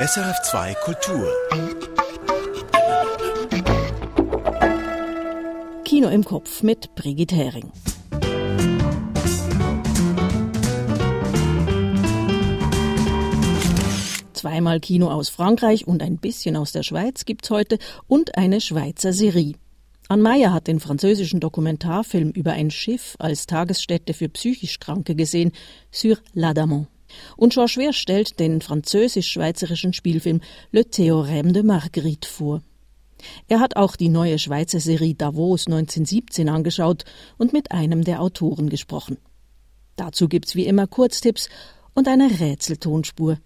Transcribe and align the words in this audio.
SRF2 0.00 0.74
Kultur. 0.76 1.28
Kino 5.84 6.08
im 6.08 6.24
Kopf 6.24 6.62
mit 6.62 6.94
Brigitte 6.94 7.36
Hering. 7.36 7.70
Zweimal 14.32 14.80
Kino 14.80 15.10
aus 15.10 15.28
Frankreich 15.28 15.86
und 15.86 16.02
ein 16.02 16.16
bisschen 16.16 16.56
aus 16.56 16.72
der 16.72 16.82
Schweiz 16.82 17.26
gibt's 17.26 17.50
heute 17.50 17.76
und 18.06 18.38
eine 18.38 18.62
Schweizer 18.62 19.12
Serie. 19.12 19.52
Anne 20.08 20.22
Meyer 20.22 20.54
hat 20.54 20.66
den 20.66 20.80
französischen 20.80 21.40
Dokumentarfilm 21.40 22.30
über 22.30 22.52
ein 22.52 22.70
Schiff 22.70 23.16
als 23.18 23.44
Tagesstätte 23.44 24.14
für 24.14 24.30
psychisch 24.30 24.80
Kranke 24.80 25.14
gesehen, 25.14 25.52
Sur 25.90 26.16
l'Adamant. 26.34 26.86
Und 27.36 27.52
Georges 27.54 27.76
Wehr 27.76 27.92
stellt 27.92 28.38
den 28.40 28.60
französisch-schweizerischen 28.60 29.92
Spielfilm 29.92 30.40
Le 30.72 30.82
Théorème 30.82 31.52
de 31.52 31.62
Marguerite 31.62 32.28
vor. 32.28 32.62
Er 33.48 33.60
hat 33.60 33.76
auch 33.76 33.96
die 33.96 34.08
neue 34.08 34.38
Schweizer 34.38 34.80
Serie 34.80 35.14
Davos 35.14 35.66
1917 35.66 36.48
angeschaut 36.48 37.04
und 37.38 37.52
mit 37.52 37.72
einem 37.72 38.04
der 38.04 38.20
Autoren 38.20 38.70
gesprochen. 38.70 39.18
Dazu 39.96 40.28
gibt's 40.28 40.54
wie 40.54 40.66
immer 40.66 40.86
Kurztipps 40.86 41.48
und 41.94 42.08
eine 42.08 42.40
Rätseltonspur. 42.40 43.38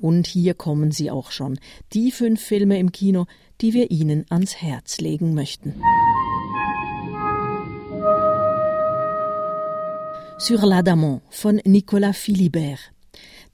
Und 0.00 0.26
hier 0.26 0.54
kommen 0.54 0.90
sie 0.90 1.10
auch 1.10 1.30
schon, 1.30 1.60
die 1.92 2.10
fünf 2.10 2.40
Filme 2.40 2.78
im 2.78 2.90
Kino, 2.90 3.26
die 3.60 3.72
wir 3.72 3.90
Ihnen 3.92 4.26
ans 4.30 4.56
Herz 4.56 5.00
legen 5.00 5.34
möchten. 5.34 5.80
Sur 10.44 10.66
l'Adamant 10.66 11.20
von 11.30 11.60
Nicolas 11.64 12.12
Philibert. 12.12 12.90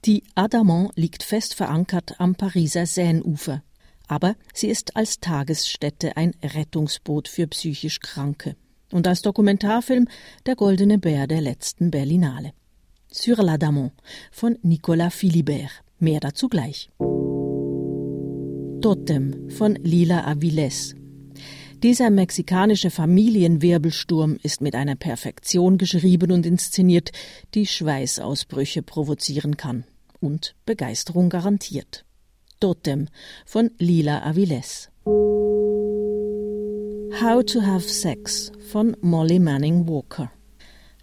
Die 0.05 0.23
Adamant 0.33 0.89
liegt 0.95 1.21
fest 1.21 1.53
verankert 1.53 2.15
am 2.19 2.33
Pariser 2.33 2.87
Seineufer. 2.87 3.61
Aber 4.07 4.33
sie 4.55 4.69
ist 4.69 4.95
als 4.95 5.19
Tagesstätte 5.19 6.17
ein 6.17 6.33
Rettungsboot 6.41 7.27
für 7.27 7.45
psychisch 7.45 7.99
Kranke. 7.99 8.55
Und 8.91 9.07
als 9.07 9.21
Dokumentarfilm 9.21 10.07
der 10.47 10.55
Goldene 10.55 10.97
Bär 10.97 11.27
der 11.27 11.41
letzten 11.41 11.91
Berlinale. 11.91 12.53
Sur 13.11 13.37
l'Adamant 13.37 13.91
von 14.31 14.57
Nicolas 14.63 15.13
Philibert. 15.13 15.83
Mehr 15.99 16.19
dazu 16.19 16.49
gleich. 16.49 16.89
Totem 18.81 19.47
von 19.51 19.75
Lila 19.75 20.25
Aviles. 20.25 20.95
Dieser 21.81 22.09
mexikanische 22.09 22.91
Familienwirbelsturm 22.91 24.37
ist 24.43 24.59
mit 24.59 24.75
einer 24.75 24.97
Perfektion 24.97 25.77
geschrieben 25.77 26.33
und 26.33 26.45
inszeniert, 26.45 27.11
die 27.53 27.65
Schweißausbrüche 27.65 28.83
provozieren 28.83 29.55
kann 29.55 29.85
und 30.19 30.55
Begeisterung 30.65 31.29
garantiert. 31.29 32.03
Totem 32.59 33.07
von 33.45 33.71
Lila 33.77 34.23
Aviles. 34.23 34.89
How 37.21 37.45
to 37.45 37.61
Have 37.61 37.87
Sex 37.87 38.51
von 38.69 38.97
Molly 38.99 39.39
Manning 39.39 39.87
Walker. 39.87 40.29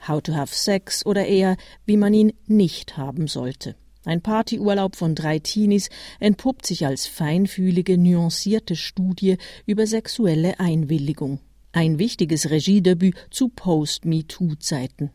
How 0.06 0.20
to 0.20 0.34
Have 0.34 0.54
Sex 0.54 1.06
oder 1.06 1.24
eher, 1.24 1.56
wie 1.86 1.96
man 1.96 2.12
ihn 2.12 2.34
nicht 2.46 2.98
haben 2.98 3.28
sollte. 3.28 3.76
Ein 4.06 4.22
Partyurlaub 4.22 4.94
von 4.94 5.16
drei 5.16 5.40
Teenies 5.40 5.90
entpuppt 6.20 6.64
sich 6.64 6.86
als 6.86 7.08
feinfühlige, 7.08 7.98
nuancierte 7.98 8.76
Studie 8.76 9.36
über 9.66 9.88
sexuelle 9.88 10.60
Einwilligung. 10.60 11.40
Ein 11.72 11.98
wichtiges 11.98 12.48
Regiedebüt 12.50 13.16
zu 13.30 13.48
Post-MeToo-Zeiten. 13.48 15.10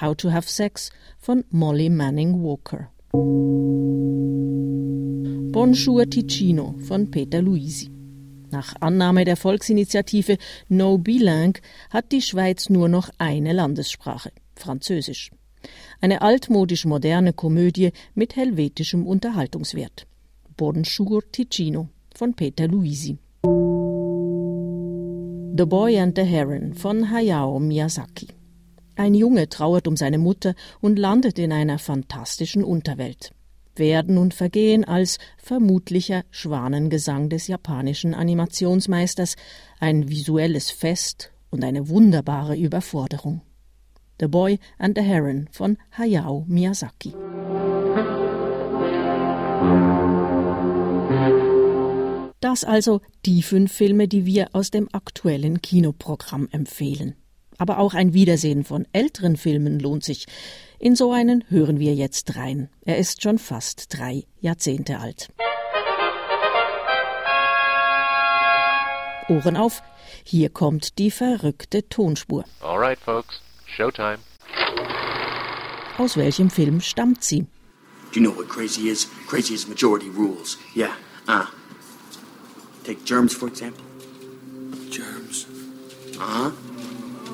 How 0.00 0.16
to 0.16 0.30
Have 0.30 0.48
Sex 0.48 0.90
von 1.18 1.44
Molly 1.50 1.90
Manning 1.90 2.40
Walker. 2.44 2.88
Bonjour 5.52 6.08
Ticino 6.08 6.76
von 6.86 7.10
Peter 7.10 7.42
Luisi. 7.42 7.90
Nach 8.52 8.76
Annahme 8.80 9.24
der 9.24 9.36
Volksinitiative 9.36 10.38
No 10.68 10.98
Bilingue 10.98 11.60
hat 11.90 12.12
die 12.12 12.22
Schweiz 12.22 12.70
nur 12.70 12.88
noch 12.88 13.10
eine 13.18 13.52
Landessprache, 13.52 14.30
Französisch. 14.54 15.32
Eine 16.00 16.22
altmodisch 16.22 16.84
moderne 16.84 17.32
Komödie 17.32 17.92
mit 18.14 18.36
helvetischem 18.36 19.06
Unterhaltungswert. 19.06 20.06
Bonjour 20.56 21.22
Ticino 21.32 21.88
von 22.14 22.34
Peter 22.34 22.68
Luisi. 22.68 23.18
The 25.56 25.66
Boy 25.66 25.98
and 25.98 26.16
the 26.16 26.24
Heron 26.24 26.74
von 26.74 27.10
Hayao 27.10 27.60
Miyazaki. 27.60 28.28
Ein 28.96 29.14
Junge 29.14 29.48
trauert 29.48 29.88
um 29.88 29.96
seine 29.96 30.18
Mutter 30.18 30.54
und 30.80 30.98
landet 30.98 31.38
in 31.38 31.52
einer 31.52 31.78
fantastischen 31.78 32.62
Unterwelt. 32.62 33.32
Werden 33.76 34.18
und 34.18 34.34
Vergehen 34.34 34.84
als 34.84 35.18
vermutlicher 35.36 36.24
Schwanengesang 36.30 37.28
des 37.28 37.48
japanischen 37.48 38.14
Animationsmeisters, 38.14 39.36
ein 39.80 40.08
visuelles 40.08 40.70
Fest 40.70 41.32
und 41.50 41.64
eine 41.64 41.88
wunderbare 41.88 42.56
Überforderung. 42.56 43.40
The 44.20 44.28
Boy 44.28 44.58
and 44.78 44.96
the 44.96 45.02
Heron 45.02 45.48
von 45.50 45.76
Hayao 45.98 46.44
Miyazaki. 46.46 47.14
Das 52.40 52.62
also 52.62 53.00
die 53.24 53.42
fünf 53.42 53.72
Filme, 53.72 54.06
die 54.06 54.26
wir 54.26 54.48
aus 54.52 54.70
dem 54.70 54.88
aktuellen 54.92 55.62
Kinoprogramm 55.62 56.48
empfehlen. 56.52 57.16
Aber 57.56 57.78
auch 57.78 57.94
ein 57.94 58.12
Wiedersehen 58.12 58.64
von 58.64 58.86
älteren 58.92 59.36
Filmen 59.36 59.78
lohnt 59.80 60.04
sich. 60.04 60.26
In 60.78 60.94
so 60.94 61.12
einen 61.12 61.44
hören 61.48 61.78
wir 61.78 61.94
jetzt 61.94 62.36
rein. 62.36 62.68
Er 62.84 62.98
ist 62.98 63.22
schon 63.22 63.38
fast 63.38 63.98
drei 63.98 64.24
Jahrzehnte 64.40 64.98
alt. 64.98 65.30
Ohren 69.28 69.56
auf, 69.56 69.82
hier 70.22 70.50
kommt 70.50 70.98
die 70.98 71.10
verrückte 71.10 71.88
Tonspur. 71.88 72.44
All 72.60 72.78
right, 72.78 72.98
folks. 72.98 73.40
Showtime. 73.76 74.18
Aus 75.98 76.16
welchem 76.16 76.48
Film 76.48 76.80
stammt 76.80 77.24
sie? 77.24 77.46
Do 78.12 78.20
you 78.20 78.22
know 78.22 78.30
what 78.30 78.48
crazy 78.48 78.88
is? 78.88 79.06
Crazy 79.26 79.54
is 79.54 79.66
majority 79.66 80.08
rules. 80.08 80.56
Yeah. 80.74 80.94
Uh. 81.26 81.46
Take 82.84 83.04
germs, 83.04 83.34
for 83.34 83.48
example. 83.48 83.84
Germs. 84.90 85.46
Uh 86.20 86.22
huh. 86.22 86.50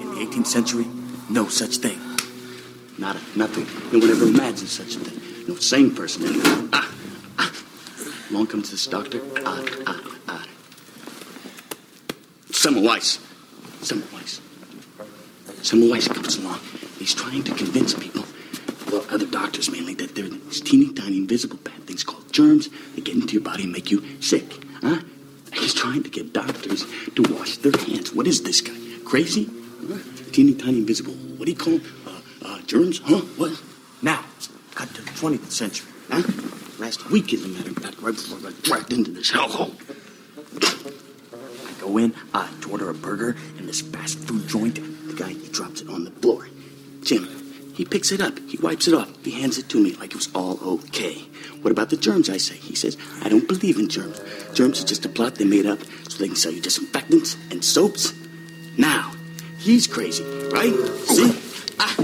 In 0.00 0.14
the 0.14 0.20
18th 0.24 0.46
century, 0.46 0.86
no 1.28 1.46
such 1.48 1.76
thing. 1.76 1.98
Nada, 2.96 3.20
nothing. 3.36 3.66
No 3.92 3.98
one 3.98 4.10
ever 4.10 4.24
imagined 4.24 4.68
such 4.70 4.96
a 4.96 4.98
thing. 5.00 5.46
No 5.46 5.56
sane 5.56 5.94
person 5.94 6.24
anyway. 6.24 6.68
Ah, 6.72 6.90
ah. 7.38 7.52
Long 8.30 8.46
comes 8.46 8.70
this 8.70 8.86
doctor. 8.86 9.20
Ah, 9.44 9.62
ah, 9.86 10.00
ah. 10.28 10.46
Semmelweis. 12.50 13.18
Semmelweis. 13.82 14.40
Semmelweis 15.62 16.12
comes 16.12 16.36
along. 16.36 16.60
He's 16.98 17.14
trying 17.14 17.42
to 17.44 17.54
convince 17.54 17.94
people, 17.94 18.24
well, 18.90 19.04
other 19.10 19.26
doctors 19.26 19.70
mainly, 19.70 19.94
that 19.94 20.14
there 20.14 20.24
are 20.24 20.28
these 20.28 20.60
teeny 20.60 20.92
tiny 20.92 21.18
invisible 21.18 21.58
bad 21.58 21.86
things 21.86 22.02
called 22.04 22.32
germs 22.32 22.68
that 22.94 23.04
get 23.04 23.14
into 23.14 23.34
your 23.34 23.42
body 23.42 23.64
and 23.64 23.72
make 23.72 23.90
you 23.90 24.02
sick. 24.20 24.64
Huh? 24.82 25.00
He's 25.52 25.74
trying 25.74 26.02
to 26.02 26.10
get 26.10 26.32
doctors 26.32 26.86
to 27.14 27.22
wash 27.34 27.58
their 27.58 27.72
hands. 27.72 28.12
What 28.14 28.26
is 28.26 28.42
this 28.42 28.60
guy? 28.60 28.74
Crazy? 29.04 29.50
Huh? 29.88 29.98
Teeny 30.32 30.54
tiny 30.54 30.78
invisible. 30.78 31.12
What 31.12 31.46
do 31.46 31.52
you 31.52 31.58
call 31.58 31.80
Uh, 32.06 32.20
uh, 32.44 32.58
germs? 32.66 33.00
Huh? 33.04 33.18
What? 33.36 33.60
Now, 34.02 34.24
cut 34.74 34.88
to 34.94 35.02
the 35.02 35.10
20th 35.10 35.50
century. 35.50 35.88
Huh? 36.10 36.22
Last 36.78 37.10
week, 37.10 37.34
as 37.34 37.44
a 37.44 37.48
matter 37.48 37.70
of 37.70 37.76
fact, 37.76 38.00
right 38.00 38.14
before 38.14 38.38
I 38.38 38.42
got 38.42 38.62
dragged 38.62 38.92
into 38.92 39.10
this 39.10 39.30
hellhole. 39.30 39.74
I 41.66 41.80
go 41.80 41.98
in, 41.98 42.14
I 42.32 42.48
order 42.70 42.88
a 42.88 42.94
burger 42.94 43.36
in 43.58 43.66
this 43.66 43.80
fast 43.82 44.18
food 44.20 44.48
joint. 44.48 44.78
Guy, 45.20 45.32
he 45.34 45.48
drops 45.48 45.82
it 45.82 45.88
on 45.90 46.04
the 46.04 46.10
floor. 46.22 46.48
Jim, 47.02 47.28
he 47.74 47.84
picks 47.84 48.10
it 48.10 48.22
up, 48.22 48.38
he 48.48 48.56
wipes 48.56 48.88
it 48.88 48.94
off, 48.94 49.08
he 49.22 49.32
hands 49.32 49.58
it 49.58 49.68
to 49.68 49.78
me 49.82 49.92
like 49.96 50.12
it 50.12 50.16
was 50.16 50.30
all 50.34 50.58
okay. 50.76 51.18
What 51.60 51.72
about 51.72 51.90
the 51.90 51.98
germs, 51.98 52.30
I 52.30 52.38
say? 52.38 52.54
He 52.56 52.74
says, 52.74 52.96
I 53.22 53.28
don't 53.28 53.46
believe 53.46 53.78
in 53.78 53.90
germs. 53.90 54.18
Germs 54.54 54.82
are 54.82 54.86
just 54.86 55.04
a 55.04 55.10
plot 55.10 55.34
they 55.34 55.44
made 55.44 55.66
up 55.66 55.78
so 56.08 56.16
they 56.16 56.28
can 56.28 56.36
sell 56.36 56.52
you 56.52 56.62
disinfectants 56.62 57.36
and 57.50 57.62
soaps. 57.62 58.14
Now, 58.78 59.12
he's 59.58 59.86
crazy, 59.86 60.24
right? 60.52 60.72
See? 61.08 61.36
Ah, 61.78 61.94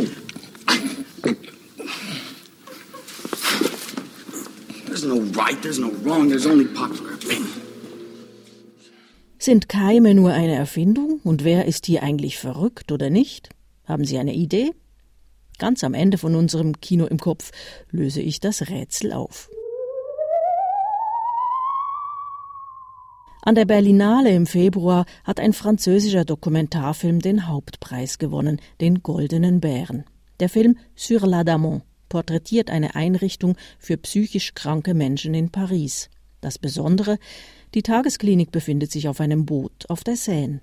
There's 4.87 5.05
no 5.05 5.21
right, 5.41 5.61
there's 5.63 5.79
no 5.79 5.91
wrong, 6.05 6.29
there's 6.29 6.47
only 6.47 6.67
popular 6.67 7.15
opinion. 7.15 7.56
Sind 9.47 9.69
Keime 9.69 10.13
nur 10.13 10.33
eine 10.33 10.57
Erfindung? 10.57 11.21
Und 11.23 11.45
wer 11.45 11.67
ist 11.67 11.87
hier 11.87 12.03
eigentlich 12.03 12.37
verrückt 12.37 12.91
oder 12.91 13.11
nicht? 13.11 13.51
Haben 13.85 14.05
Sie 14.05 14.19
eine 14.19 14.35
Idee? 14.35 14.73
Ganz 15.61 15.85
am 15.85 15.95
Ende 15.95 16.19
von 16.19 16.35
unserem 16.35 16.81
Kino 16.81 17.07
im 17.07 17.21
Kopf 17.21 17.53
löse 17.93 18.21
ich 18.21 18.41
das 18.41 18.71
Rätsel 18.71 19.13
auf. 19.13 19.49
An 23.43 23.55
der 23.55 23.67
Berlinale 23.67 24.35
im 24.35 24.47
Februar 24.47 25.07
hat 25.23 25.39
ein 25.39 25.53
französischer 25.53 26.25
Dokumentarfilm 26.25 27.21
den 27.21 27.47
Hauptpreis 27.47 28.19
gewonnen, 28.19 28.61
den 28.81 29.05
Goldenen 29.05 29.61
Bären. 29.61 30.07
Der 30.41 30.49
Film 30.49 30.77
Sur 30.97 31.23
l'Adamant 31.23 31.83
porträtiert 32.09 32.69
eine 32.69 32.97
Einrichtung 32.97 33.57
für 33.79 33.97
psychisch 33.97 34.55
kranke 34.55 34.93
Menschen 34.93 35.35
in 35.35 35.51
Paris. 35.51 36.11
Das 36.41 36.59
Besondere, 36.59 37.19
die 37.77 37.83
Tagesklinik 37.83 38.53
befindet 38.53 38.91
sich 38.91 39.07
auf 39.07 39.21
einem 39.21 39.45
Boot 39.45 39.85
auf 39.91 40.03
der 40.03 40.17
Seine. 40.17 40.63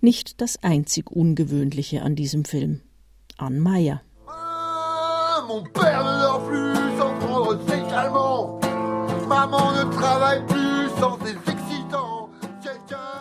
Nicht 0.00 0.40
das 0.40 0.62
einzig 0.62 1.10
Ungewöhnliche 1.10 2.02
an 2.02 2.14
diesem 2.14 2.44
Film. 2.44 2.82
Anne 3.36 3.58
Meyer. 3.58 4.00
Ah, 4.28 5.42
mon 5.48 5.64
père 5.64 6.04
ne 6.04 6.22
dort 6.22 6.46
plus 6.46 6.98
sans 6.98 7.18
prendre 7.18 7.58
ses 7.66 7.82
calmants. 7.90 8.60
Maman 9.26 9.74
ne 9.74 9.90
travaille 9.90 10.46
plus 10.46 10.88
sans 11.00 11.18
ses 11.18 11.34
excitants. 11.50 12.30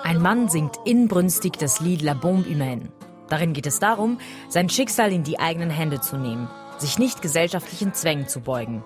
Ein 0.04 0.22
Mann 0.22 0.48
singt 0.48 0.78
inbrünstig 0.86 1.54
das 1.58 1.80
Lied 1.80 2.04
La 2.04 2.14
Bombe 2.14 2.48
Humaine. 2.48 2.90
Darin 3.28 3.54
geht 3.54 3.66
es 3.66 3.80
darum, 3.80 4.20
sein 4.50 4.70
Schicksal 4.70 5.12
in 5.12 5.24
die 5.24 5.40
eigenen 5.40 5.72
Hände 5.72 6.00
zu 6.00 6.18
nehmen, 6.18 6.48
sich 6.78 7.00
nicht 7.00 7.24
gesellschaftlichen 7.24 7.96
Zwängen 7.96 8.28
zu 8.28 8.42
beugen. 8.42 8.84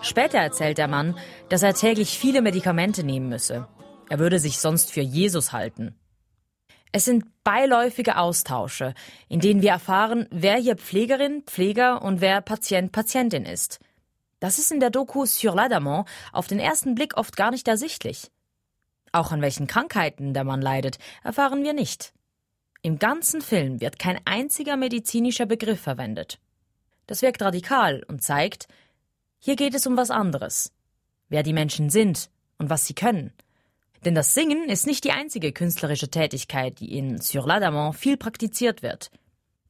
Später 0.00 0.38
erzählt 0.38 0.78
der 0.78 0.88
Mann, 0.88 1.14
dass 1.50 1.62
er 1.62 1.74
täglich 1.74 2.18
viele 2.18 2.40
Medikamente 2.40 3.04
nehmen 3.04 3.28
müsse. 3.28 3.68
Er 4.12 4.18
würde 4.18 4.38
sich 4.38 4.58
sonst 4.58 4.92
für 4.92 5.00
Jesus 5.00 5.52
halten. 5.52 5.94
Es 6.92 7.06
sind 7.06 7.24
beiläufige 7.44 8.18
Austausche, 8.18 8.92
in 9.30 9.40
denen 9.40 9.62
wir 9.62 9.70
erfahren, 9.70 10.26
wer 10.30 10.56
hier 10.56 10.76
Pflegerin, 10.76 11.44
Pfleger 11.46 12.02
und 12.02 12.20
wer 12.20 12.42
Patient, 12.42 12.92
Patientin 12.92 13.46
ist. 13.46 13.80
Das 14.38 14.58
ist 14.58 14.70
in 14.70 14.80
der 14.80 14.90
Doku 14.90 15.24
Sur 15.24 15.54
l'Adamant 15.54 16.04
auf 16.30 16.46
den 16.46 16.58
ersten 16.58 16.94
Blick 16.94 17.16
oft 17.16 17.38
gar 17.38 17.52
nicht 17.52 17.66
ersichtlich. 17.68 18.30
Auch 19.12 19.32
an 19.32 19.40
welchen 19.40 19.66
Krankheiten 19.66 20.34
der 20.34 20.44
Mann 20.44 20.60
leidet, 20.60 20.98
erfahren 21.24 21.64
wir 21.64 21.72
nicht. 21.72 22.12
Im 22.82 22.98
ganzen 22.98 23.40
Film 23.40 23.80
wird 23.80 23.98
kein 23.98 24.20
einziger 24.26 24.76
medizinischer 24.76 25.46
Begriff 25.46 25.80
verwendet. 25.80 26.38
Das 27.06 27.22
wirkt 27.22 27.40
radikal 27.40 28.04
und 28.08 28.22
zeigt, 28.22 28.68
hier 29.38 29.56
geht 29.56 29.74
es 29.74 29.86
um 29.86 29.96
was 29.96 30.10
anderes. 30.10 30.70
Wer 31.30 31.42
die 31.42 31.54
Menschen 31.54 31.88
sind 31.88 32.28
und 32.58 32.68
was 32.68 32.84
sie 32.84 32.94
können– 32.94 33.32
denn 34.04 34.14
das 34.14 34.34
Singen 34.34 34.68
ist 34.68 34.86
nicht 34.86 35.04
die 35.04 35.12
einzige 35.12 35.52
künstlerische 35.52 36.08
Tätigkeit, 36.08 36.80
die 36.80 36.96
in 36.96 37.20
Sur 37.20 37.46
l'Adamant 37.46 37.92
viel 37.94 38.16
praktiziert 38.16 38.82
wird. 38.82 39.10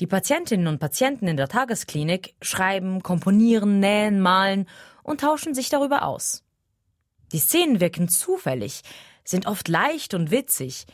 Die 0.01 0.07
Patientinnen 0.07 0.67
und 0.67 0.79
Patienten 0.79 1.29
in 1.29 1.37
der 1.37 1.49
Tagesklinik 1.49 2.35
schreiben, 2.41 3.03
komponieren, 3.03 3.79
nähen, 3.79 4.21
malen 4.21 4.67
und 5.03 5.21
tauschen 5.21 5.55
sich 5.55 5.69
darüber 5.69 6.05
aus. 6.05 6.43
Die 7.33 7.39
Szenen 7.39 7.81
wirken 7.81 8.09
zufällig, 8.09 8.83
sind 9.25 9.47
oft 9.47 9.69
leicht 9.69 10.15
und 10.15 10.31
witzig, 10.31 10.87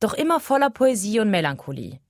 doch 0.00 0.14
immer 0.14 0.40
voller 0.40 0.70
Poesie 0.70 1.20
und 1.20 1.30
Melancholie. 1.30 2.00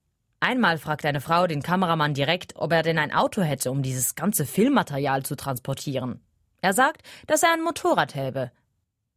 Einmal 0.40 0.78
fragt 0.78 1.06
eine 1.06 1.20
Frau 1.20 1.46
den 1.46 1.62
Kameramann 1.62 2.12
direkt, 2.12 2.56
ob 2.56 2.72
er 2.72 2.82
denn 2.82 2.98
ein 2.98 3.12
Auto 3.12 3.42
hätte, 3.42 3.70
um 3.70 3.82
dieses 3.82 4.14
ganze 4.14 4.44
Filmmaterial 4.44 5.22
zu 5.22 5.36
transportieren. 5.36 6.20
Er 6.60 6.75
sagt, 6.75 7.02
dass 7.26 7.42
er 7.42 7.52
ein 7.52 7.62
Motorrad 7.62 8.14
habe. 8.14 8.52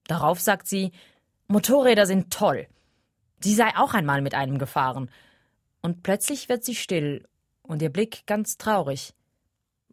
Darauf 0.08 0.40
sagt 0.40 0.68
sie, 0.68 0.92
Motorräder 1.50 2.06
sind 2.06 2.32
toll. 2.32 2.68
Sie 3.40 3.56
sei 3.56 3.72
auch 3.78 3.94
einmal 3.94 4.22
mit 4.22 4.34
einem 4.34 4.58
gefahren. 4.58 5.10
Und 5.82 6.04
plötzlich 6.04 6.50
wird 6.50 6.66
sie 6.66 6.76
still 6.76 7.26
und 7.62 7.82
ihr 7.82 7.90
Blick 7.92 8.26
ganz 8.26 8.58
traurig. 8.58 9.14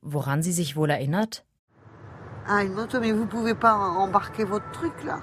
Woran 0.00 0.42
sie 0.42 0.52
sich 0.52 0.76
wohl 0.76 0.90
erinnert? 0.90 1.44
Ah, 2.46 2.62
une 2.62 2.74
moto, 2.74 3.00
mais 3.00 3.12
vous 3.12 3.26
pouvez 3.26 3.54
pas 3.54 3.74
embarquer 3.74 4.44
votre 4.44 4.70
truc 4.72 4.92
là. 5.04 5.20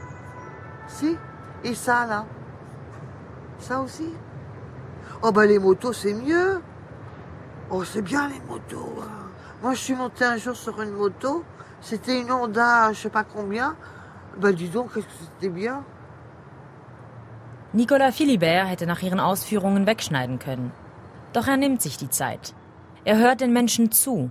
Si 0.88 1.18
Et 1.64 1.76
ça 1.76 2.08
là 2.08 2.26
Ça 3.60 3.80
aussi 3.82 4.10
Oh 5.22 5.32
bah 5.32 5.46
les 5.46 5.60
motos 5.60 5.94
c'est 5.94 6.14
mieux. 6.14 6.62
Oh 7.70 7.84
c'est 7.84 8.02
bien 8.02 8.28
les 8.28 8.40
motos. 8.48 9.04
Moi 9.62 9.74
je 9.74 9.80
suis 9.80 9.94
monté 9.94 10.26
un 10.26 10.38
jour 10.38 10.56
sur 10.56 10.82
une 10.82 10.92
moto. 10.92 11.44
C'était 11.82 12.20
une 12.20 12.32
Honda, 12.32 12.92
je 12.94 13.02
sais 13.02 13.10
pas 13.10 13.24
combien. 13.24 13.76
Bah 14.38 14.52
dis 14.52 14.70
donc, 14.70 14.94
qu'est-ce 14.94 15.06
que 15.06 15.12
c'était 15.36 15.50
bien. 15.50 15.84
Nicolas 17.74 18.18
Philibert 18.18 18.68
hätte 18.68 18.86
nach 18.86 19.02
ihren 19.02 19.22
Ausführungen 19.22 19.86
wegschneiden 19.86 20.40
können. 20.40 20.74
Doch 21.32 21.48
er 21.48 21.56
nimmt 21.56 21.82
sich 21.82 21.96
die 21.96 22.10
Zeit. 22.10 22.54
Er 23.06 23.18
hört 23.18 23.40
den 23.40 23.54
Menschen 23.54 23.92
zu. 23.94 24.30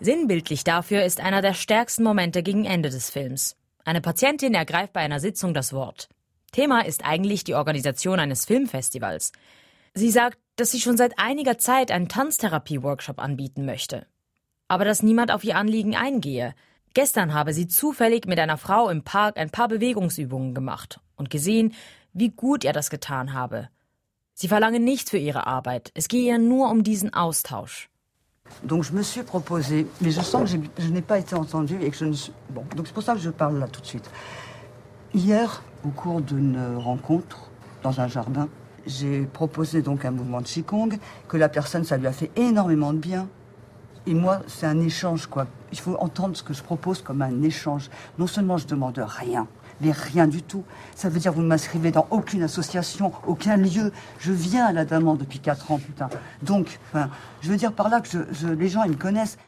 Sinnbildlich 0.00 0.64
dafür 0.64 1.04
ist 1.04 1.20
einer 1.20 1.42
der 1.42 1.54
stärksten 1.54 2.02
Momente 2.02 2.42
gegen 2.42 2.64
Ende 2.64 2.90
des 2.90 3.08
Films. 3.08 3.56
Eine 3.84 4.00
Patientin 4.00 4.54
ergreift 4.54 4.92
bei 4.92 5.00
einer 5.00 5.20
Sitzung 5.20 5.54
das 5.54 5.72
Wort. 5.72 6.08
Thema 6.50 6.84
ist 6.84 7.04
eigentlich 7.04 7.44
die 7.44 7.54
Organisation 7.54 8.18
eines 8.18 8.46
Filmfestivals. 8.46 9.30
Sie 9.94 10.10
sagt, 10.10 10.38
dass 10.56 10.72
sie 10.72 10.80
schon 10.80 10.96
seit 10.96 11.18
einiger 11.18 11.58
Zeit 11.58 11.92
einen 11.92 12.08
Tanztherapie-Workshop 12.08 13.20
anbieten 13.20 13.64
möchte. 13.64 14.06
Aber 14.66 14.84
dass 14.84 15.04
niemand 15.04 15.30
auf 15.30 15.44
ihr 15.44 15.56
Anliegen 15.56 15.94
eingehe. 15.94 16.54
Gestern 16.94 17.32
habe 17.32 17.54
sie 17.54 17.68
zufällig 17.68 18.26
mit 18.26 18.40
einer 18.40 18.58
Frau 18.58 18.88
im 18.88 19.04
Park 19.04 19.38
ein 19.38 19.50
paar 19.50 19.68
Bewegungsübungen 19.68 20.54
gemacht 20.54 20.98
und 21.16 21.30
gesehen, 21.30 21.74
wie 22.12 22.30
gut 22.30 22.64
er 22.64 22.72
das 22.72 22.90
getan 22.90 23.32
habe. 23.32 23.68
Sie 24.34 24.48
verlangen 24.48 24.84
nichts 24.84 25.10
für 25.10 25.18
ihre 25.18 25.46
Arbeit. 25.46 25.90
Es 25.94 26.08
gehe 26.08 26.26
ihr 26.32 26.38
nur 26.38 26.70
um 26.70 26.82
diesen 26.82 27.12
Austausch. 27.12 27.88
Donc 28.62 28.84
je 28.84 28.92
me 28.92 29.02
suis 29.02 29.22
proposé, 29.22 29.86
mais 30.00 30.10
je 30.10 30.20
sens 30.20 30.50
que 30.50 30.58
je 30.78 30.88
n'ai 30.88 31.02
pas 31.02 31.18
été 31.18 31.34
entendue 31.34 31.78
et 31.82 31.90
que 31.90 31.96
je 31.96 32.04
ne 32.06 32.12
suis... 32.12 32.32
Bon, 32.48 32.64
donc 32.74 32.86
c'est 32.86 32.94
pour 32.94 33.02
ça 33.02 33.14
que 33.14 33.20
je 33.20 33.30
parle 33.30 33.58
là 33.58 33.68
tout 33.68 33.80
de 33.80 33.86
suite. 33.86 34.10
Hier, 35.14 35.62
au 35.84 35.90
cours 35.90 36.20
d'une 36.20 36.76
rencontre 36.76 37.50
dans 37.82 38.00
un 38.00 38.08
jardin, 38.08 38.48
j'ai 38.86 39.26
proposé 39.26 39.82
donc 39.82 40.04
un 40.04 40.10
mouvement 40.10 40.40
de 40.40 40.46
Qigong, 40.46 40.98
que 41.28 41.36
la 41.36 41.48
personne, 41.48 41.84
ça 41.84 41.96
lui 41.96 42.06
a 42.06 42.12
fait 42.12 42.30
énormément 42.36 42.92
de 42.92 42.98
bien. 42.98 43.28
Et 44.06 44.14
moi, 44.14 44.40
c'est 44.46 44.66
un 44.66 44.80
échange, 44.80 45.26
quoi. 45.26 45.46
Il 45.72 45.78
faut 45.78 45.96
entendre 45.96 46.36
ce 46.36 46.42
que 46.42 46.54
je 46.54 46.62
propose 46.62 47.02
comme 47.02 47.22
un 47.22 47.42
échange. 47.42 47.90
Non 48.18 48.26
seulement 48.26 48.56
je 48.56 48.66
demande 48.66 48.98
rien, 48.98 49.46
mais 49.80 49.92
rien 49.92 50.26
du 50.26 50.42
tout. 50.42 50.64
Ça 50.94 51.08
veut 51.08 51.20
dire 51.20 51.32
vous 51.32 51.42
ne 51.42 51.46
m'inscrivez 51.46 51.90
dans 51.90 52.06
aucune 52.10 52.42
association, 52.42 53.12
aucun 53.26 53.56
lieu. 53.56 53.92
Je 54.18 54.32
viens 54.32 54.66
à 54.66 54.72
la 54.72 54.84
Daman 54.84 55.16
depuis 55.16 55.38
4 55.38 55.70
ans, 55.70 55.78
putain. 55.78 56.08
Donc, 56.42 56.78
enfin, 56.88 57.10
je 57.40 57.50
veux 57.50 57.56
dire 57.56 57.72
par 57.72 57.88
là 57.88 58.00
que 58.00 58.08
je, 58.08 58.18
je, 58.32 58.48
les 58.48 58.68
gens, 58.68 58.84
ils 58.84 58.92
me 58.92 58.96
connaissent. 58.96 59.38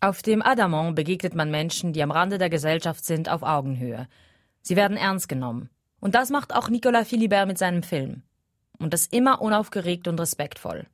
Auf 0.00 0.22
dem 0.22 0.42
Adamant 0.42 0.92
begegnet 0.92 1.34
man 1.34 1.50
Menschen, 1.50 1.92
die 1.92 2.02
am 2.02 2.10
Rande 2.10 2.38
der 2.38 2.50
Gesellschaft 2.50 3.04
sind, 3.04 3.28
auf 3.28 3.42
Augenhöhe. 3.42 4.06
Sie 4.62 4.76
werden 4.76 4.96
ernst 4.96 5.28
genommen. 5.28 5.70
Und 6.00 6.14
das 6.14 6.30
macht 6.30 6.54
auch 6.54 6.68
Nicolas 6.68 7.08
Philibert 7.08 7.48
mit 7.48 7.58
seinem 7.58 7.82
Film. 7.82 8.22
Und 8.78 8.92
das 8.92 9.06
immer 9.06 9.40
unaufgeregt 9.40 10.06
und 10.06 10.20
respektvoll. 10.20 10.86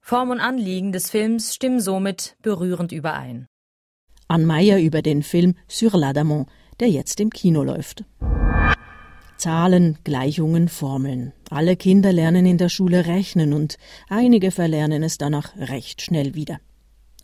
Form 0.00 0.30
und 0.30 0.40
Anliegen 0.40 0.92
des 0.92 1.10
Films 1.10 1.54
stimmen 1.54 1.80
somit 1.80 2.36
berührend 2.40 2.92
überein. 2.92 3.46
Ann 4.28 4.44
Meyer 4.44 4.80
über 4.80 5.02
den 5.02 5.22
Film 5.22 5.54
Sur 5.68 5.94
l'Adamant, 5.94 6.46
der 6.80 6.88
jetzt 6.88 7.20
im 7.20 7.30
Kino 7.30 7.62
läuft. 7.62 8.04
Zahlen, 9.36 9.98
Gleichungen, 10.02 10.68
Formeln. 10.68 11.32
Alle 11.48 11.76
Kinder 11.76 12.12
lernen 12.12 12.44
in 12.44 12.58
der 12.58 12.68
Schule 12.68 13.06
rechnen 13.06 13.52
und 13.52 13.78
einige 14.08 14.50
verlernen 14.50 15.02
es 15.02 15.16
danach 15.16 15.56
recht 15.56 16.02
schnell 16.02 16.34
wieder. 16.34 16.58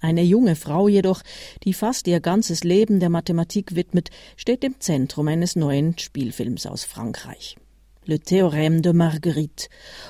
Eine 0.01 0.23
junge 0.23 0.55
Frau 0.55 0.87
jedoch, 0.87 1.23
die 1.65 1.73
fast 1.73 2.07
ihr 2.07 2.21
ganzes 2.21 2.63
Leben 2.63 3.01
der 3.01 3.09
Mathematik 3.09 3.75
widmet, 3.75 4.11
steht 4.37 4.63
im 4.63 4.79
Zentrum 4.79 5.29
eines 5.29 5.57
neuen 5.57 5.99
Spielfilms 5.99 6.67
aus 6.67 6.85
Frankreich. 6.85 7.57
Le 8.05 8.17
Théorème 8.17 8.83
de 8.83 8.93
Marguerite 8.93 9.69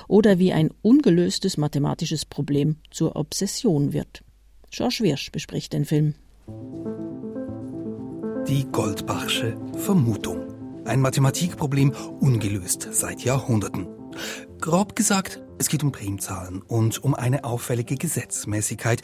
oder 0.09 0.37
wie 0.37 0.51
ein 0.51 0.71
ungelöstes 0.81 1.55
mathematisches 1.57 2.25
Problem 2.25 2.75
zur 2.91 3.15
Obsession 3.15 3.93
wird. 3.93 4.21
Georges 4.69 4.99
Wirsch 4.99 5.31
bespricht 5.31 5.71
den 5.71 5.85
Film. 5.85 6.13
Die 8.47 8.63
Goldbachsche 8.71 9.57
Vermutung. 9.75 10.83
Ein 10.85 11.01
Mathematikproblem 11.01 11.91
ungelöst 12.19 12.87
seit 12.91 13.21
Jahrhunderten. 13.21 13.87
Grob 14.61 14.95
gesagt, 14.95 15.41
es 15.57 15.67
geht 15.67 15.83
um 15.83 15.91
Primzahlen 15.91 16.61
und 16.61 17.03
um 17.03 17.15
eine 17.15 17.43
auffällige 17.43 17.95
Gesetzmäßigkeit, 17.95 19.01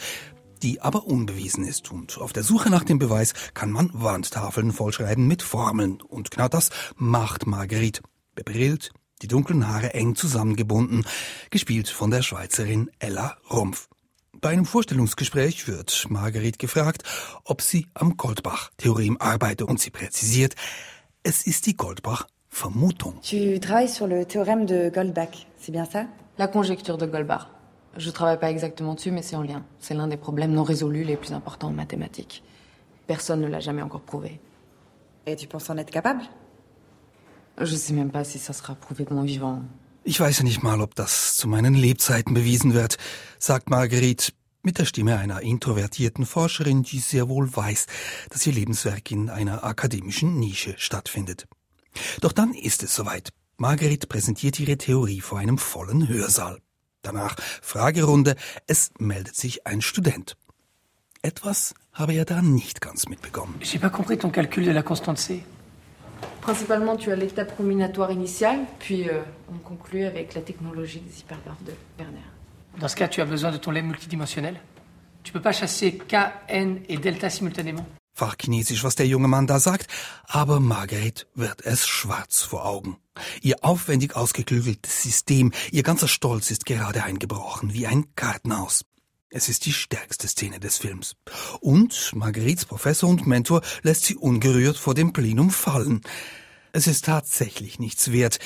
die 0.62 0.82
aber 0.82 1.08
unbewiesen 1.08 1.66
ist. 1.66 1.92
Und 1.92 2.20
auf 2.20 2.34
der 2.34 2.44
Suche 2.44 2.70
nach 2.70 2.84
dem 2.84 3.00
Beweis 3.00 3.34
kann 3.56 3.72
man 3.72 3.90
Wandtafeln 3.94 4.72
vollschreiben 4.72 5.28
mit 5.28 5.42
Formeln. 5.42 6.02
Und 6.02 6.30
genau 6.30 6.48
das 6.48 6.70
macht 6.96 7.48
Marguerite. 7.48 8.04
Bebrillt, 8.36 8.92
die 9.24 9.28
dunklen 9.28 9.68
Haare 9.68 9.96
eng 9.96 10.14
zusammengebunden, 10.16 11.04
gespielt 11.50 11.90
von 11.90 12.12
der 12.12 12.22
Schweizerin 12.22 12.92
Ella 13.00 13.38
Rumpf. 13.50 13.88
Bei 14.42 14.50
einem 14.50 14.66
Vorstellungsgespräch 14.66 15.68
wird 15.68 16.08
Marguerite 16.10 16.58
gefragt, 16.58 17.04
ob 17.46 17.62
sie 17.62 17.86
am 17.94 18.18
Goldbach-Theorem 18.18 19.18
arbeite 19.20 19.68
und 19.68 19.80
sie 19.80 19.92
präzisiert, 19.92 20.56
es 21.22 21.46
ist 21.46 21.68
die 21.68 21.78
Goldbach-Vermutung. 21.78 23.22
Tu 23.22 23.60
travailles 23.60 23.88
sur 23.88 24.08
le 24.08 24.26
théorème 24.26 24.66
de 24.66 24.90
Goldbach, 24.90 25.46
c'est 25.60 25.72
bien 25.72 25.86
ça? 25.86 26.08
La 26.40 26.48
conjecture 26.48 26.98
de 26.98 27.06
Goldbach. 27.06 27.50
Je 27.98 28.10
travaille 28.10 28.40
pas 28.40 28.50
exactement 28.50 28.96
dessus, 28.96 29.12
mais 29.12 29.22
c'est 29.22 29.36
en 29.36 29.44
lien. 29.44 29.64
C'est 29.80 29.94
l'un 29.94 30.08
des 30.08 30.18
problèmes 30.18 30.54
non 30.54 30.64
résolus 30.64 31.04
les 31.04 31.18
plus 31.18 31.34
importants 31.34 31.68
en 31.68 31.74
mathématiques. 31.74 32.42
Personne 33.06 33.42
ne 33.42 33.48
l'a 33.48 33.60
jamais 33.60 33.84
encore 33.84 34.02
prouvé. 34.02 34.40
Et 35.28 35.36
tu 35.36 35.46
penses 35.46 35.70
en 35.70 35.78
être 35.78 35.92
capable? 35.92 36.24
Je 37.60 37.76
sais 37.76 37.94
même 37.94 38.10
pas 38.10 38.24
si 38.24 38.40
ça 38.40 38.54
sera 38.54 38.74
prouvé 38.74 39.06
de 39.06 39.14
mon 39.14 39.22
vivant. 39.22 39.62
Ich 40.04 40.20
weiß 40.20 40.40
ja 40.40 40.44
nicht 40.44 40.64
mal, 40.64 40.82
ob 40.82 40.96
das 40.96 41.36
zu 41.36 41.48
meinen 41.48 41.76
Lebzeiten 41.76 42.34
bewiesen 42.34 42.74
wird, 42.74 42.98
sagt 43.38 43.70
Marguerite. 43.70 44.34
Mit 44.64 44.78
der 44.78 44.86
Stimme 44.86 45.18
einer 45.18 45.42
introvertierten 45.42 46.26
Forscherin, 46.26 46.84
die 46.84 47.00
sehr 47.00 47.30
wohl 47.30 47.56
weiß, 47.56 47.86
dass 48.30 48.46
ihr 48.46 48.54
Lebenswerk 48.54 49.10
in 49.12 49.30
einer 49.30 49.64
akademischen 49.64 50.40
Nische 50.40 50.76
stattfindet. 50.78 51.48
Doch 52.20 52.32
dann 52.32 52.54
ist 52.54 52.84
es 52.84 52.96
soweit. 52.96 53.30
Marguerite 53.58 54.08
präsentiert 54.08 54.60
ihre 54.60 54.78
Theorie 54.78 55.22
vor 55.22 55.40
einem 55.40 55.58
vollen 55.58 56.08
Hörsaal. 56.08 56.60
Danach 57.04 57.36
Fragerunde, 57.62 58.36
es 58.68 58.92
meldet 59.00 59.36
sich 59.36 59.66
ein 59.68 59.82
Student. 59.82 60.36
Etwas 61.22 61.76
habe 61.94 62.14
er 62.14 62.26
da 62.26 62.42
nicht 62.42 62.82
ganz 62.82 63.08
mitbekommen. 63.08 63.60
J'ai 63.62 63.80
pas 63.80 63.92
compris 63.92 64.18
ton 64.18 64.32
calcul 64.32 64.64
de 64.64 64.74
la 64.74 64.82
constante 64.82 65.22
C. 65.22 65.44
Principalement, 66.42 66.98
tu 66.98 67.12
as 67.12 67.16
l'étape 67.16 67.56
combinatoire 67.56 68.12
initiale, 68.12 68.60
puis 68.80 69.08
euh, 69.08 69.22
on 69.54 69.58
conclut 69.60 70.06
avec 70.06 70.34
la 70.34 70.42
technologie 70.42 71.00
des 71.00 71.20
hyperbares 71.20 71.58
de 71.66 71.74
Werner. 72.00 72.18
Dans 72.80 72.88
ce 72.88 72.96
cas, 72.96 73.08
tu 73.08 73.22
as 73.22 73.26
besoin 73.26 73.52
de 73.52 73.58
ton 73.58 73.72
lemme 73.72 73.88
multidimensionnel. 73.88 74.60
Tu 75.24 75.32
peux 75.32 75.42
pas 75.42 75.52
chasser 75.52 75.98
K, 75.98 76.16
N 76.48 76.80
et 76.90 76.98
delta 76.98 77.30
simultanément. 77.30 77.86
Fachchinesisch, 78.14 78.84
was 78.84 78.96
der 78.96 79.08
junge 79.08 79.28
Mann 79.28 79.48
da 79.48 79.60
sagt, 79.60 79.88
aber 80.28 80.60
Margaret 80.60 81.28
wird 81.36 81.62
es 81.66 81.88
schwarz 81.88 82.42
vor 82.42 82.66
Augen. 82.66 82.98
Ihr 83.42 83.56
aufwendig 83.62 84.16
ausgeklügeltes 84.16 85.02
System, 85.02 85.52
ihr 85.72 85.84
ganzer 85.84 86.08
Stolz 86.08 86.52
ist 86.52 86.66
gerade 86.66 87.04
eingebrochen 87.04 87.74
wie 87.74 87.88
ein 87.88 88.14
Kartenhaus. 88.16 88.84
Es 89.34 89.48
ist 89.48 89.66
die 89.66 89.72
stärkste 89.72 90.28
Szene 90.28 90.60
des 90.60 90.78
Films. 90.78 91.16
Und 91.62 92.12
Marguerites 92.14 92.66
Professor 92.66 93.10
und 93.10 93.26
Mentor 93.28 93.62
lässt 93.82 94.04
sie 94.04 94.18
ungerührt 94.18 94.76
vor 94.76 94.94
dem 94.94 95.14
Plenum 95.14 95.52
fallen. 95.52 96.02
Es 96.74 96.86
ist 96.86 97.06
tatsächlich 97.06 97.80
nichts 97.80 98.12
wert. 98.12 98.40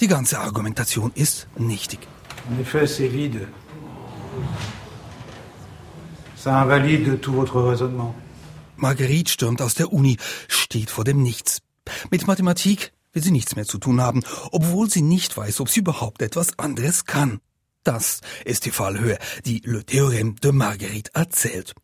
Die 0.00 0.06
ganze 0.06 0.38
Argumentation 0.40 1.12
ist 1.14 1.48
nichtig. 1.56 2.00
En 2.50 2.60
effet, 2.60 2.86
c'est 2.86 3.08
vide. 3.08 3.48
Ça 6.36 6.62
invalide 6.62 7.20
tout 7.22 7.32
votre 7.32 7.62
raisonnement. 7.62 8.14
Marguerite 8.76 9.30
stürmt 9.30 9.62
aus 9.62 9.74
der 9.74 9.94
Uni, 9.94 10.18
steht 10.46 10.90
vor 10.90 11.04
dem 11.04 11.22
Nichts. 11.22 11.62
Mit 12.10 12.26
Mathematik 12.26 12.92
will 13.14 13.22
sie 13.22 13.30
nichts 13.32 13.56
mehr 13.56 13.66
zu 13.66 13.78
tun 13.78 14.02
haben, 14.02 14.22
obwohl 14.52 14.90
sie 14.90 15.02
nicht 15.02 15.34
weiß, 15.34 15.60
ob 15.60 15.70
sie 15.70 15.80
überhaupt 15.80 16.20
etwas 16.20 16.58
anderes 16.58 17.06
kann. 17.06 17.40
Das 17.88 18.20
ist 18.44 18.66
die 18.66 18.70
Fallhöhe, 18.70 19.16
die 19.46 19.62
Le 19.64 19.78
Théorème 19.78 20.38
de 20.40 20.52
Marguerite 20.52 21.10
erzählt. 21.14 21.74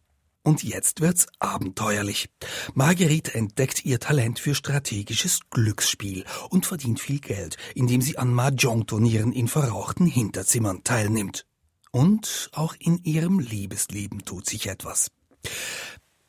Und 0.43 0.63
jetzt 0.63 1.01
wird's 1.01 1.27
abenteuerlich. 1.39 2.29
Marguerite 2.75 3.33
entdeckt 3.33 3.87
ihr 3.87 3.99
Talent 4.01 4.39
für 4.39 4.55
strategisches 4.55 5.41
Glücksspiel 5.49 6.27
und 6.51 6.67
verdient 6.67 7.01
viel 7.01 7.21
Geld, 7.21 7.57
indem 7.75 8.03
sie 8.03 8.19
an 8.19 8.35
Mahjong-Turnieren 8.35 9.33
in 9.33 9.49
verrauchten 9.49 10.05
Hinterzimmern 10.05 10.85
teilnimmt. 10.85 11.47
Und 11.91 12.51
auch 12.53 12.75
in 12.79 13.03
ihrem 13.05 13.41
Liebesleben 13.41 14.27
tut 14.27 14.45
sich 14.45 14.67
etwas. 14.67 15.11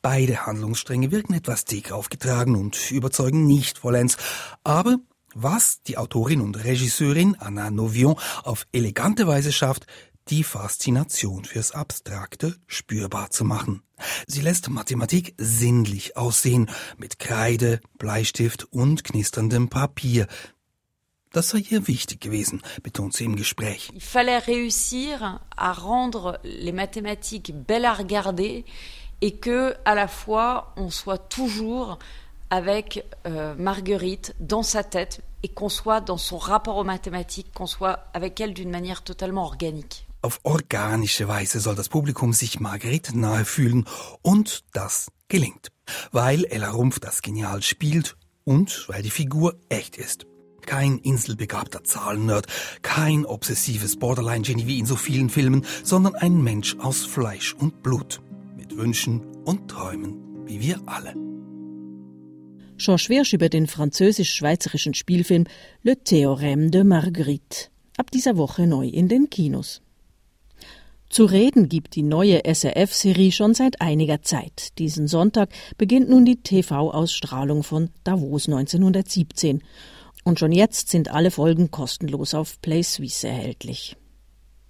Beide 0.00 0.46
Handlungsstränge 0.46 1.10
wirken 1.10 1.34
etwas 1.34 1.66
dick 1.66 1.92
aufgetragen 1.92 2.56
und 2.56 2.90
überzeugen 2.90 3.44
nicht 3.44 3.76
vollends, 3.76 4.16
aber 4.64 5.00
was 5.36 5.82
die 5.82 5.98
Autorin 5.98 6.40
und 6.40 6.64
Regisseurin 6.64 7.36
Anna 7.38 7.70
Novion 7.70 8.16
auf 8.42 8.66
elegante 8.72 9.26
Weise 9.26 9.52
schafft, 9.52 9.86
die 10.28 10.42
Faszination 10.42 11.44
fürs 11.44 11.72
Abstrakte 11.72 12.56
spürbar 12.66 13.30
zu 13.30 13.44
machen. 13.44 13.82
Sie 14.26 14.40
lässt 14.40 14.70
Mathematik 14.70 15.34
sinnlich 15.36 16.16
aussehen, 16.16 16.70
mit 16.96 17.18
Kreide, 17.18 17.80
Bleistift 17.98 18.64
und 18.72 19.04
knisterndem 19.04 19.68
Papier. 19.68 20.26
Das 21.32 21.50
sei 21.50 21.58
ihr 21.58 21.86
wichtig 21.86 22.20
gewesen, 22.20 22.62
betont 22.82 23.12
sie 23.12 23.26
im 23.26 23.36
Gespräch. 23.36 23.90
Il 23.92 24.00
fallait 24.00 24.38
réussir 24.38 25.40
à 25.54 25.72
rendre 25.72 26.38
les 26.44 26.72
mathématiques 26.72 27.52
belles 27.54 27.84
à 27.84 27.92
regarder 27.92 28.64
et 29.20 29.36
que, 29.36 29.74
à 29.84 29.94
la 29.94 30.08
fois, 30.08 30.72
on 30.76 30.90
soit 30.90 31.28
toujours 31.28 31.98
avec 32.50 33.04
euh, 33.26 33.54
Marguerite 33.56 34.34
dans 34.40 34.62
sa 34.62 34.84
tête 34.84 35.22
et 35.42 35.48
qu'on 35.48 35.68
soit 35.68 36.00
dans 36.00 36.16
son 36.16 36.38
rapport 36.38 36.76
aux 36.76 36.84
mathématiques, 36.84 37.52
qu'on 37.54 37.66
soit 37.66 38.04
avec 38.14 38.40
elle 38.40 38.54
d'une 38.54 38.70
manière 38.70 39.02
totalement 39.02 39.44
organique. 39.44 40.06
Auf 40.22 40.40
organische 40.44 41.28
Weise 41.28 41.60
soll 41.60 41.76
das 41.76 41.88
Publikum 41.88 42.32
sich 42.32 42.58
Marguerite 42.58 43.16
nahe 43.16 43.44
fühlen 43.44 43.84
und 44.22 44.64
das 44.72 45.08
gelingt, 45.28 45.70
weil 46.10 46.44
Ella 46.50 46.70
Rumpf 46.70 46.98
das 46.98 47.22
genial 47.22 47.62
spielt 47.62 48.16
und 48.44 48.86
weil 48.88 49.02
die 49.02 49.10
Figur 49.10 49.54
echt 49.68 49.96
ist. 49.96 50.26
Kein 50.66 50.98
inselbegabter 50.98 51.84
Zahlennerd, 51.84 52.46
kein 52.82 53.24
obsessives 53.24 53.96
Borderline-Genie 53.96 54.66
wie 54.66 54.80
in 54.80 54.86
so 54.86 54.96
vielen 54.96 55.30
Filmen, 55.30 55.64
sondern 55.84 56.16
ein 56.16 56.42
Mensch 56.42 56.76
aus 56.80 57.04
Fleisch 57.04 57.54
und 57.54 57.84
Blut, 57.84 58.20
mit 58.56 58.76
Wünschen 58.76 59.20
und 59.44 59.70
Träumen, 59.70 60.44
wie 60.44 60.60
wir 60.60 60.80
alle. 60.86 61.14
Georges 62.78 63.08
Wirsch 63.08 63.32
über 63.32 63.48
den 63.48 63.66
französisch-schweizerischen 63.66 64.92
Spielfilm 64.92 65.44
Le 65.82 65.94
Théorème 65.94 66.70
de 66.70 66.84
Marguerite. 66.84 67.68
Ab 67.96 68.10
dieser 68.10 68.36
Woche 68.36 68.66
neu 68.66 68.86
in 68.86 69.08
den 69.08 69.30
Kinos. 69.30 69.80
Zu 71.08 71.24
reden 71.24 71.68
gibt 71.70 71.94
die 71.94 72.02
neue 72.02 72.42
SRF-Serie 72.44 73.32
schon 73.32 73.54
seit 73.54 73.80
einiger 73.80 74.22
Zeit. 74.22 74.78
Diesen 74.78 75.08
Sonntag 75.08 75.48
beginnt 75.78 76.10
nun 76.10 76.26
die 76.26 76.36
TV-Ausstrahlung 76.36 77.62
von 77.62 77.88
Davos 78.04 78.46
1917. 78.46 79.62
Und 80.24 80.38
schon 80.38 80.52
jetzt 80.52 80.90
sind 80.90 81.10
alle 81.10 81.30
Folgen 81.30 81.70
kostenlos 81.70 82.34
auf 82.34 82.60
Play 82.60 82.82
Suisse 82.82 83.26
erhältlich. 83.26 83.96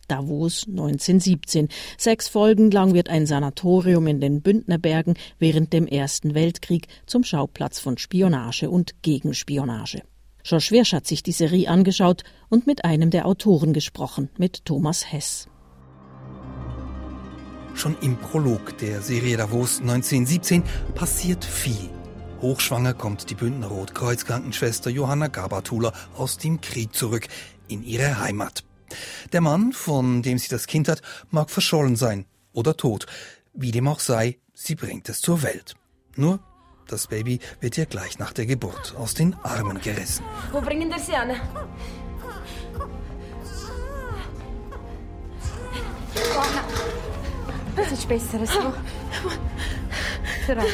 Davos 0.08 0.66
1917. 0.68 1.68
Sechs 1.98 2.28
Folgen 2.28 2.70
lang 2.70 2.94
wird 2.94 3.08
ein 3.08 3.26
Sanatorium 3.26 4.06
in 4.06 4.20
den 4.20 4.42
Bündnerbergen 4.42 5.14
während 5.38 5.72
dem 5.72 5.86
Ersten 5.86 6.34
Weltkrieg 6.34 6.88
zum 7.06 7.24
Schauplatz 7.24 7.78
von 7.78 7.98
Spionage 7.98 8.70
und 8.70 9.02
Gegenspionage. 9.02 10.02
Georges 10.42 10.70
Wirsch 10.70 10.92
hat 10.92 11.06
sich 11.06 11.22
die 11.22 11.32
Serie 11.32 11.68
angeschaut 11.68 12.22
und 12.48 12.66
mit 12.66 12.84
einem 12.84 13.10
der 13.10 13.26
Autoren 13.26 13.72
gesprochen, 13.72 14.30
mit 14.38 14.64
Thomas 14.64 15.10
Hess. 15.10 15.48
Schon 17.74 17.96
im 18.00 18.16
Prolog 18.16 18.78
der 18.78 19.02
Serie 19.02 19.36
Davos 19.36 19.80
1917 19.80 20.62
passiert 20.94 21.44
viel. 21.44 21.90
Hochschwanger 22.40 22.94
kommt 22.94 23.28
die 23.28 23.34
Bündner 23.34 23.66
Rotkreuz-Krankenschwester 23.66 24.88
Johanna 24.88 25.26
Gabatuller 25.26 25.92
aus 26.16 26.38
dem 26.38 26.60
Krieg 26.60 26.94
zurück 26.94 27.26
in 27.68 27.82
ihre 27.82 28.20
Heimat. 28.20 28.65
Der 29.32 29.40
Mann, 29.40 29.72
von 29.72 30.22
dem 30.22 30.38
sie 30.38 30.48
das 30.48 30.66
Kind 30.66 30.88
hat, 30.88 31.02
mag 31.30 31.50
verschollen 31.50 31.96
sein 31.96 32.26
oder 32.52 32.76
tot. 32.76 33.06
Wie 33.52 33.70
dem 33.70 33.88
auch 33.88 34.00
sei, 34.00 34.38
sie 34.54 34.74
bringt 34.74 35.08
es 35.08 35.20
zur 35.20 35.42
Welt. 35.42 35.74
Nur, 36.16 36.40
das 36.88 37.08
Baby 37.08 37.40
wird 37.60 37.76
ihr 37.78 37.86
gleich 37.86 38.18
nach 38.18 38.32
der 38.32 38.46
Geburt 38.46 38.94
aus 38.96 39.14
den 39.14 39.34
Armen 39.42 39.80
gerissen. 39.80 40.24
Wo 40.52 40.60
bringen 40.60 40.88
wir 40.88 40.98
sie 40.98 41.14
an? 41.14 41.30
Johanna, 46.14 46.62
das 47.76 47.92
ist 47.92 48.08
besser 48.08 48.46
so. 48.46 48.72
Für 50.46 50.56
alle. 50.56 50.68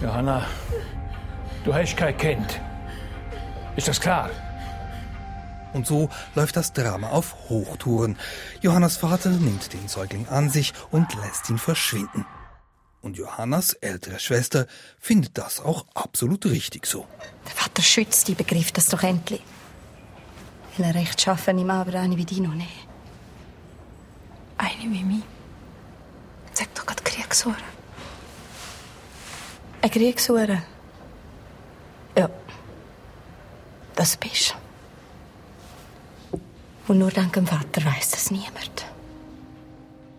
Johanna, 0.00 0.46
du 1.64 1.74
hast 1.74 1.96
kein 1.96 2.16
Kind. 2.16 2.60
Ist 3.76 3.88
das 3.88 4.00
klar? 4.00 4.30
Und 5.74 5.86
so 5.86 6.08
läuft 6.34 6.56
das 6.56 6.72
Drama 6.72 7.10
auf 7.10 7.34
Hochtouren. 7.48 8.16
Johannas 8.62 8.96
Vater 8.96 9.28
nimmt 9.30 9.72
den 9.72 9.88
Säugling 9.88 10.28
an 10.28 10.48
sich 10.48 10.72
und 10.92 11.14
lässt 11.16 11.50
ihn 11.50 11.58
verschwinden. 11.58 12.24
Und 13.02 13.18
Johannas 13.18 13.74
ältere 13.74 14.18
Schwester 14.18 14.66
findet 14.98 15.36
das 15.36 15.60
auch 15.60 15.84
absolut 15.92 16.46
richtig 16.46 16.86
so. 16.86 17.06
Der 17.44 17.52
Vater 17.52 17.82
schützt 17.82 18.28
die, 18.28 18.34
begreift 18.34 18.76
das 18.78 18.86
doch 18.86 19.02
endlich. 19.02 19.42
Eine 20.78 20.94
rechtschaffene 20.94 21.64
Mann, 21.64 21.80
aber 21.88 21.98
eine 21.98 22.16
wie 22.16 22.24
die 22.24 22.40
noch 22.40 22.54
nicht. 22.54 22.88
Eine 24.56 24.90
wie 24.92 25.04
mich. 25.04 25.22
Sag 26.52 26.72
doch 26.74 26.86
gerade 26.86 27.02
Kriegshure. 27.02 27.56
Eine 29.82 29.90
Kriegshure? 29.90 30.62
Ja. 32.16 32.30
Das 33.96 34.16
bist 34.16 34.50
du. 34.50 34.63
Und 36.86 36.98
nur 36.98 37.10
dank 37.10 37.32
dem 37.32 37.46
Vater 37.46 37.84
weiß 37.84 38.14
es 38.14 38.30
niemand. 38.30 38.86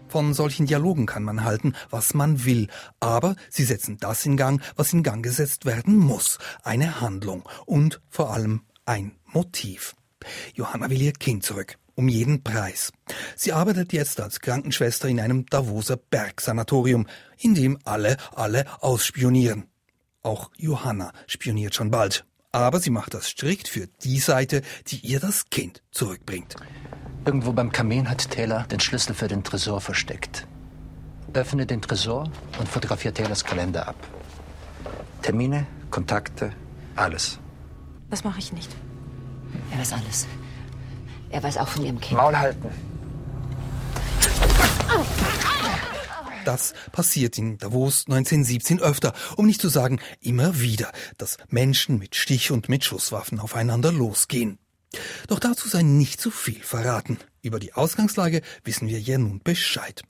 Von 0.07 0.33
solchen 0.33 0.65
Dialogen 0.65 1.05
kann 1.05 1.23
man 1.23 1.43
halten, 1.43 1.75
was 1.89 2.13
man 2.13 2.45
will, 2.45 2.69
aber 2.99 3.35
sie 3.49 3.65
setzen 3.65 3.97
das 3.99 4.25
in 4.25 4.37
Gang, 4.37 4.61
was 4.77 4.93
in 4.93 5.03
Gang 5.03 5.21
gesetzt 5.21 5.65
werden 5.65 5.97
muss. 5.97 6.37
Eine 6.63 7.01
Handlung 7.01 7.43
und 7.65 8.01
vor 8.09 8.33
allem 8.33 8.61
ein 8.85 9.11
Motiv. 9.25 9.95
Johanna 10.53 10.89
will 10.89 11.01
ihr 11.01 11.11
Kind 11.11 11.43
zurück. 11.43 11.77
Um 11.95 12.09
jeden 12.09 12.43
Preis. 12.43 12.91
Sie 13.37 13.53
arbeitet 13.53 13.93
jetzt 13.93 14.19
als 14.19 14.41
Krankenschwester 14.41 15.07
in 15.07 15.19
einem 15.19 15.45
Davoser 15.45 15.95
Bergsanatorium, 15.95 17.07
in 17.37 17.55
dem 17.55 17.79
alle, 17.85 18.17
alle 18.33 18.65
ausspionieren. 18.81 19.65
Auch 20.21 20.49
Johanna 20.57 21.13
spioniert 21.27 21.75
schon 21.75 21.91
bald. 21.91 22.25
Aber 22.55 22.79
sie 22.79 22.89
macht 22.89 23.13
das 23.13 23.27
strikt 23.27 23.67
für 23.67 23.87
die 24.05 24.17
Seite, 24.19 24.61
die 24.87 24.99
ihr 24.99 25.19
das 25.19 25.49
Kind 25.49 25.81
zurückbringt. 25.91 26.55
Irgendwo 27.25 27.51
beim 27.51 27.69
Kamin 27.69 28.09
hat 28.09 28.31
Taylor 28.31 28.63
den 28.63 28.79
Schlüssel 28.79 29.13
für 29.13 29.27
den 29.27 29.43
Tresor 29.43 29.81
versteckt. 29.81 30.47
öffne 31.33 31.65
den 31.65 31.81
Tresor 31.81 32.31
und 32.57 32.69
fotografiere 32.69 33.13
Taylors 33.13 33.43
Kalender 33.43 33.89
ab. 33.89 33.97
Termine, 35.21 35.67
Kontakte, 35.91 36.53
alles. 36.95 37.39
Das 38.09 38.23
mache 38.23 38.39
ich 38.39 38.53
nicht. 38.53 38.71
Er 39.73 39.79
weiß 39.79 39.91
alles. 39.91 40.25
Er 41.31 41.43
weiß 41.43 41.57
auch 41.57 41.67
von 41.67 41.83
ihrem 41.83 41.99
Kind. 41.99 42.17
Maul 42.17 42.37
halten. 42.37 42.69
Das 46.45 46.73
passiert 46.91 47.39
in 47.39 47.57
Davos 47.57 48.05
1917 48.07 48.79
öfter, 48.79 49.13
um 49.35 49.47
nicht 49.47 49.59
zu 49.59 49.67
sagen 49.67 49.99
immer 50.21 50.59
wieder, 50.61 50.91
dass 51.17 51.37
Menschen 51.49 51.97
mit 51.97 52.15
Stich- 52.15 52.51
und 52.51 52.69
mit 52.69 52.85
Schusswaffen 52.85 53.39
aufeinander 53.39 53.91
losgehen. 53.91 54.59
Doch 55.27 55.39
dazu 55.39 55.67
sei 55.67 55.81
nicht 55.81 56.21
zu 56.21 56.29
viel 56.29 56.61
verraten. 56.61 57.17
Über 57.41 57.59
die 57.59 57.73
Ausgangslage 57.73 58.41
wissen 58.63 58.87
wir 58.87 58.99
ja 58.99 59.17
nun 59.17 59.41
Bescheid. 59.43 60.03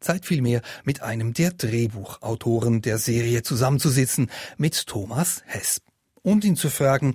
Zeit 0.00 0.24
vielmehr 0.24 0.62
mit 0.84 1.02
einem 1.02 1.34
der 1.34 1.52
Drehbuchautoren 1.52 2.80
der 2.80 2.96
Serie 2.96 3.42
zusammenzusitzen, 3.42 4.30
mit 4.56 4.86
Thomas 4.86 5.42
Hess. 5.44 5.82
Und 6.22 6.44
ihn 6.44 6.56
zu 6.56 6.70
fragen, 6.70 7.14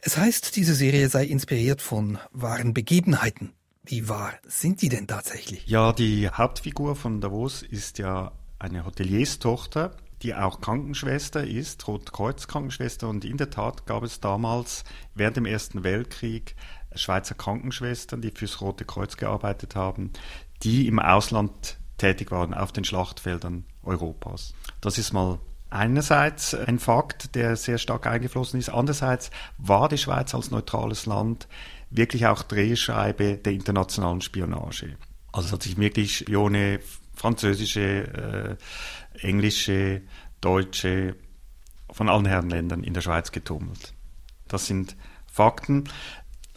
es 0.00 0.16
heißt, 0.16 0.56
diese 0.56 0.74
Serie 0.74 1.10
sei 1.10 1.26
inspiriert 1.26 1.82
von 1.82 2.18
wahren 2.32 2.72
Begebenheiten. 2.72 3.52
Wie 3.86 4.08
wahr 4.08 4.32
sind 4.44 4.82
die 4.82 4.88
denn 4.88 5.06
tatsächlich? 5.06 5.64
Ja, 5.66 5.92
die 5.92 6.28
Hauptfigur 6.28 6.96
von 6.96 7.20
Davos 7.20 7.62
ist 7.62 7.98
ja 7.98 8.32
eine 8.58 8.84
Hotelierstochter, 8.84 9.96
die 10.22 10.34
auch 10.34 10.60
Krankenschwester 10.60 11.44
ist, 11.44 11.86
Rotkreuz-Krankenschwester. 11.86 13.08
Und 13.08 13.24
in 13.24 13.36
der 13.36 13.50
Tat 13.50 13.86
gab 13.86 14.02
es 14.02 14.18
damals 14.18 14.82
während 15.14 15.36
dem 15.36 15.46
Ersten 15.46 15.84
Weltkrieg 15.84 16.56
Schweizer 16.96 17.36
Krankenschwestern, 17.36 18.22
die 18.22 18.32
fürs 18.32 18.60
Rote 18.60 18.84
Kreuz 18.84 19.16
gearbeitet 19.16 19.76
haben, 19.76 20.12
die 20.64 20.88
im 20.88 20.98
Ausland 20.98 21.78
tätig 21.98 22.32
waren 22.32 22.54
auf 22.54 22.72
den 22.72 22.84
Schlachtfeldern 22.84 23.66
Europas. 23.84 24.54
Das 24.80 24.98
ist 24.98 25.12
mal 25.12 25.38
einerseits 25.70 26.54
ein 26.54 26.78
Fakt, 26.78 27.34
der 27.34 27.54
sehr 27.56 27.78
stark 27.78 28.06
eingeflossen 28.06 28.58
ist. 28.58 28.68
Andererseits 28.68 29.30
war 29.58 29.88
die 29.88 29.98
Schweiz 29.98 30.34
als 30.34 30.50
neutrales 30.50 31.06
Land 31.06 31.46
wirklich 31.96 32.26
auch 32.26 32.42
Drehscheibe 32.42 33.36
der 33.36 33.52
internationalen 33.52 34.20
Spionage. 34.20 34.96
Also 35.32 35.48
es 35.48 35.52
hat 35.52 35.62
sich 35.62 35.76
wirklich 35.76 36.18
Spione, 36.18 36.80
französische, 37.14 38.58
äh, 39.20 39.26
englische, 39.26 40.02
deutsche, 40.40 41.16
von 41.90 42.08
allen 42.08 42.26
Herrenländern 42.26 42.84
in 42.84 42.94
der 42.94 43.00
Schweiz 43.00 43.32
getummelt. 43.32 43.94
Das 44.48 44.66
sind 44.66 44.96
Fakten. 45.30 45.84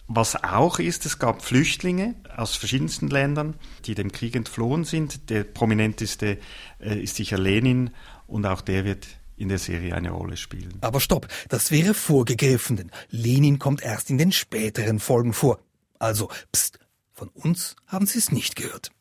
Was 0.07 0.43
auch 0.43 0.79
ist, 0.79 1.05
es 1.05 1.19
gab 1.19 1.43
Flüchtlinge 1.43 2.15
aus 2.35 2.55
verschiedensten 2.55 3.09
Ländern, 3.09 3.55
die 3.85 3.93
dem 3.95 4.11
Krieg 4.11 4.35
entflohen 4.35 4.83
sind. 4.83 5.29
Der 5.29 5.43
prominenteste 5.43 6.39
äh, 6.79 6.99
ist 6.99 7.15
sicher 7.15 7.37
Lenin 7.37 7.91
und 8.25 8.45
auch 8.45 8.61
der 8.61 8.85
wird 8.85 9.07
in 9.39 9.49
der 9.49 9.57
Serie 9.57 9.95
eine 9.95 10.11
Rolle 10.11 10.37
spielen. 10.37 10.77
Aber 10.81 10.99
stopp, 10.99 11.27
das 11.47 11.71
wäre 11.71 11.93
vorgegriffen, 11.93 12.75
denn 12.75 12.91
Lenin 13.09 13.57
kommt 13.59 13.81
erst 13.81 14.09
in 14.09 14.17
den 14.17 14.31
späteren 14.31 14.99
Folgen 14.99 15.33
vor. 15.33 15.59
Also, 15.97 16.29
pst, 16.55 16.79
von 17.13 17.29
uns 17.29 17.75
haben 17.87 18.05
Sie 18.05 18.19
es 18.19 18.31
nicht 18.31 18.55
gehört. 18.55 18.91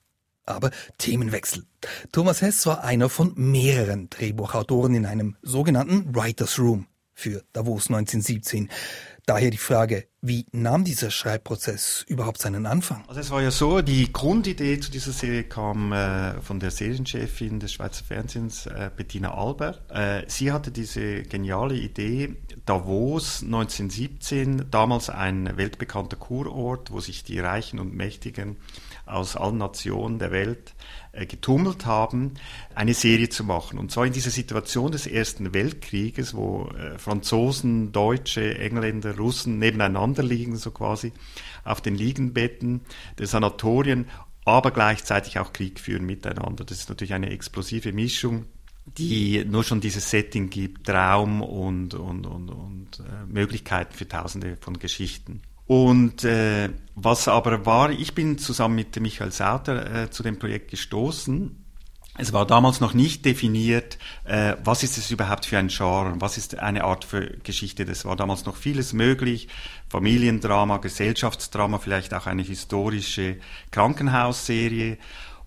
Aber 0.45 0.71
Themenwechsel. 0.97 1.65
Thomas 2.11 2.41
Hess 2.41 2.65
war 2.67 2.83
einer 2.83 3.09
von 3.09 3.33
mehreren 3.37 4.09
Drehbuchautoren 4.09 4.95
in 4.95 5.07
einem 5.07 5.37
sogenannten 5.43 6.15
Writers 6.15 6.59
Room 6.59 6.87
für 7.13 7.45
Davos 7.53 7.89
1917. 7.89 8.71
Daher 9.29 9.51
die 9.51 9.59
Frage, 9.59 10.07
wie 10.23 10.47
nahm 10.53 10.85
dieser 10.85 11.11
Schreibprozess 11.11 12.03
überhaupt 12.09 12.39
seinen 12.39 12.65
Anfang? 12.65 13.05
Also 13.09 13.21
es 13.21 13.31
war 13.31 13.43
ja 13.43 13.51
so, 13.51 13.83
die 13.83 14.11
Grundidee 14.11 14.81
zu 14.81 14.91
dieser 14.91 15.13
Serie 15.13 15.45
kam 15.45 15.93
äh, 15.93 16.41
von 16.41 16.61
der 16.61 16.71
Serienchefin 16.71 17.61
des 17.61 17.75
Schweizer 17.75 18.07
Fernsehens, 18.07 18.65
äh, 18.65 18.91
Bettina 18.97 19.35
Alber. 19.35 19.81
Äh, 19.91 20.23
sie 20.29 20.51
hatte 20.51 20.71
diese 20.71 21.25
geniale 21.25 21.75
Idee, 21.75 22.37
Davos 22.65 23.43
1917, 23.43 24.71
damals 24.71 25.11
ein 25.11 25.59
weltbekannter 25.59 26.17
Kurort, 26.17 26.91
wo 26.91 27.01
sich 27.01 27.23
die 27.23 27.39
Reichen 27.39 27.81
und 27.81 27.95
Mächtigen 27.95 28.57
aus 29.09 29.37
allen 29.37 29.59
Nationen 29.59 30.19
der 30.19 30.31
Welt 30.31 30.75
äh, 31.13 31.27
getummelt 31.27 31.87
haben, 31.87 32.35
eine 32.75 32.95
Serie 32.95 33.29
zu 33.29 33.45
machen. 33.45 33.79
Und 33.79 33.91
zwar 33.91 34.07
in 34.07 34.13
dieser 34.13 34.31
Situation 34.31 34.93
des 34.93 35.07
Ersten 35.07 35.55
Weltkrieges, 35.55 36.35
wo 36.35 36.69
äh, 36.69 36.99
Franzosen, 36.99 37.93
Deutsche, 37.93 38.59
Engländer, 38.59 39.17
Russen 39.17 39.59
nebeneinander 39.59 40.23
liegen, 40.23 40.57
so 40.57 40.71
quasi 40.71 41.13
auf 41.65 41.81
den 41.81 41.95
Liegenbetten 41.95 42.83
der 43.19 43.27
Sanatorien, 43.27 44.07
aber 44.45 44.71
gleichzeitig 44.71 45.39
auch 45.39 45.53
Krieg 45.53 45.81
führen 45.81 46.07
miteinander. 46.07 46.65
Das 46.65 46.79
ist 46.79 46.89
natürlich 46.89 47.15
eine 47.15 47.31
explosive 47.31 47.93
Mischung 47.93 48.47
die 48.97 49.45
nur 49.45 49.65
schon 49.65 49.81
dieses 49.81 50.11
Setting 50.11 50.51
gibt, 50.51 50.87
Traum 50.87 51.43
und, 51.43 51.95
und, 51.95 52.27
und, 52.27 52.49
und 52.49 53.01
äh, 53.01 53.27
Möglichkeiten 53.27 53.93
für 53.93 54.09
tausende 54.09 54.57
von 54.61 54.79
Geschichten. 54.79 55.43
Und 55.69 56.25
äh, 56.25 56.71
was 56.95 57.29
aber 57.29 57.67
war, 57.67 57.91
ich 57.91 58.15
bin 58.15 58.39
zusammen 58.39 58.75
mit 58.75 58.99
Michael 58.99 59.31
Sauter 59.31 60.05
äh, 60.05 60.11
zu 60.11 60.23
dem 60.23 60.39
Projekt 60.39 60.71
gestoßen. 60.71 61.65
Es 62.17 62.33
war 62.33 62.47
damals 62.47 62.81
noch 62.81 62.95
nicht 62.95 63.25
definiert, 63.27 63.99
äh, 64.25 64.57
was 64.65 64.83
ist 64.83 64.97
es 64.97 65.11
überhaupt 65.11 65.45
für 65.45 65.59
ein 65.59 65.69
Genre, 65.69 66.15
was 66.19 66.39
ist 66.39 66.59
eine 66.59 66.85
Art 66.85 67.05
für 67.05 67.37
Geschichte. 67.45 67.85
Das 67.85 68.07
war 68.07 68.17
damals 68.17 68.47
noch 68.47 68.57
vieles 68.57 68.95
möglich. 68.95 69.49
Familiendrama, 69.91 70.79
Gesellschaftsdrama, 70.79 71.79
vielleicht 71.79 72.15
auch 72.15 72.27
eine 72.27 72.43
historische 72.43 73.37
Krankenhausserie. 73.71 74.97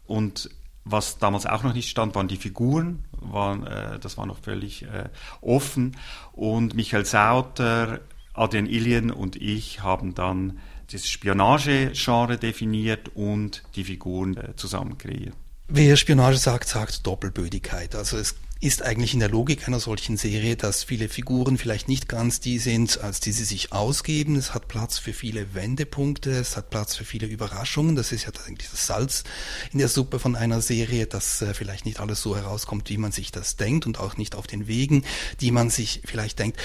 Und 0.06 0.52
was 0.86 1.18
damals 1.18 1.48
auch 1.48 1.64
noch 1.64 1.74
nicht 1.74 1.90
stand, 1.90 2.14
waren 2.14 2.28
die 2.28 2.38
Figuren, 2.38 3.06
waren, 3.20 3.66
äh, 3.66 4.00
das 4.00 4.18
war 4.18 4.28
noch 4.28 4.40
völlig 4.40 4.84
äh, 4.84 5.10
offen. 5.42 5.98
Und 6.32 6.76
Michael 6.76 7.06
Sauter 7.06 8.02
Adrian 8.34 8.66
Ilien 8.66 9.12
und 9.12 9.36
ich 9.36 9.82
haben 9.82 10.14
dann 10.16 10.60
das 10.92 11.08
Spionage-Genre 11.08 12.38
definiert 12.38 13.10
und 13.16 13.64
die 13.76 13.84
Figuren 13.84 14.38
äh, 14.38 14.56
zusammen 14.56 14.98
kreiert. 14.98 15.36
Wer 15.68 15.96
Spionage 15.96 16.38
sagt, 16.38 16.68
sagt 16.68 17.08
Doppelbödigkeit. 17.08 17.96
Also 17.96 18.18
es 18.18 18.36
ist 18.62 18.84
eigentlich 18.84 19.16
in 19.16 19.20
der 19.20 19.30
Logik 19.30 19.68
einer 19.68 19.80
solchen 19.80 20.18
Serie, 20.18 20.56
dass 20.56 20.84
viele 20.84 21.10
Figuren 21.10 21.58
vielleicht 21.58 21.88
nicht 21.88 22.08
ganz 22.08 22.40
die 22.40 22.60
sind, 22.60 23.02
als 23.02 23.20
die 23.20 23.32
sie 23.32 23.44
sich 23.44 23.74
ausgeben. 23.74 24.36
Es 24.36 24.54
hat 24.54 24.68
Platz 24.68 25.00
für 25.00 25.14
viele 25.14 25.56
Wendepunkte, 25.56 26.30
es 26.30 26.56
hat 26.56 26.70
Platz 26.70 26.96
für 26.96 27.04
viele 27.04 27.26
Überraschungen. 27.26 27.96
Das 27.96 28.12
ist 28.12 28.26
ja 28.26 28.32
eigentlich 28.46 28.70
das 28.70 28.86
Salz 28.86 29.24
in 29.74 29.80
der 29.80 29.88
Suppe 29.88 30.20
von 30.20 30.36
einer 30.36 30.62
Serie, 30.62 31.08
dass 31.08 31.42
äh, 31.42 31.56
vielleicht 31.56 31.88
nicht 31.88 32.00
alles 32.00 32.22
so 32.22 32.36
herauskommt, 32.38 32.88
wie 32.92 32.98
man 32.98 33.12
sich 33.12 33.32
das 33.32 33.56
denkt 33.56 33.88
und 33.88 34.00
auch 34.00 34.18
nicht 34.18 34.36
auf 34.36 34.46
den 34.46 34.68
Wegen, 34.68 35.06
die 35.40 35.50
man 35.50 35.72
sich 35.72 36.04
vielleicht 36.06 36.38
denkt. 36.38 36.60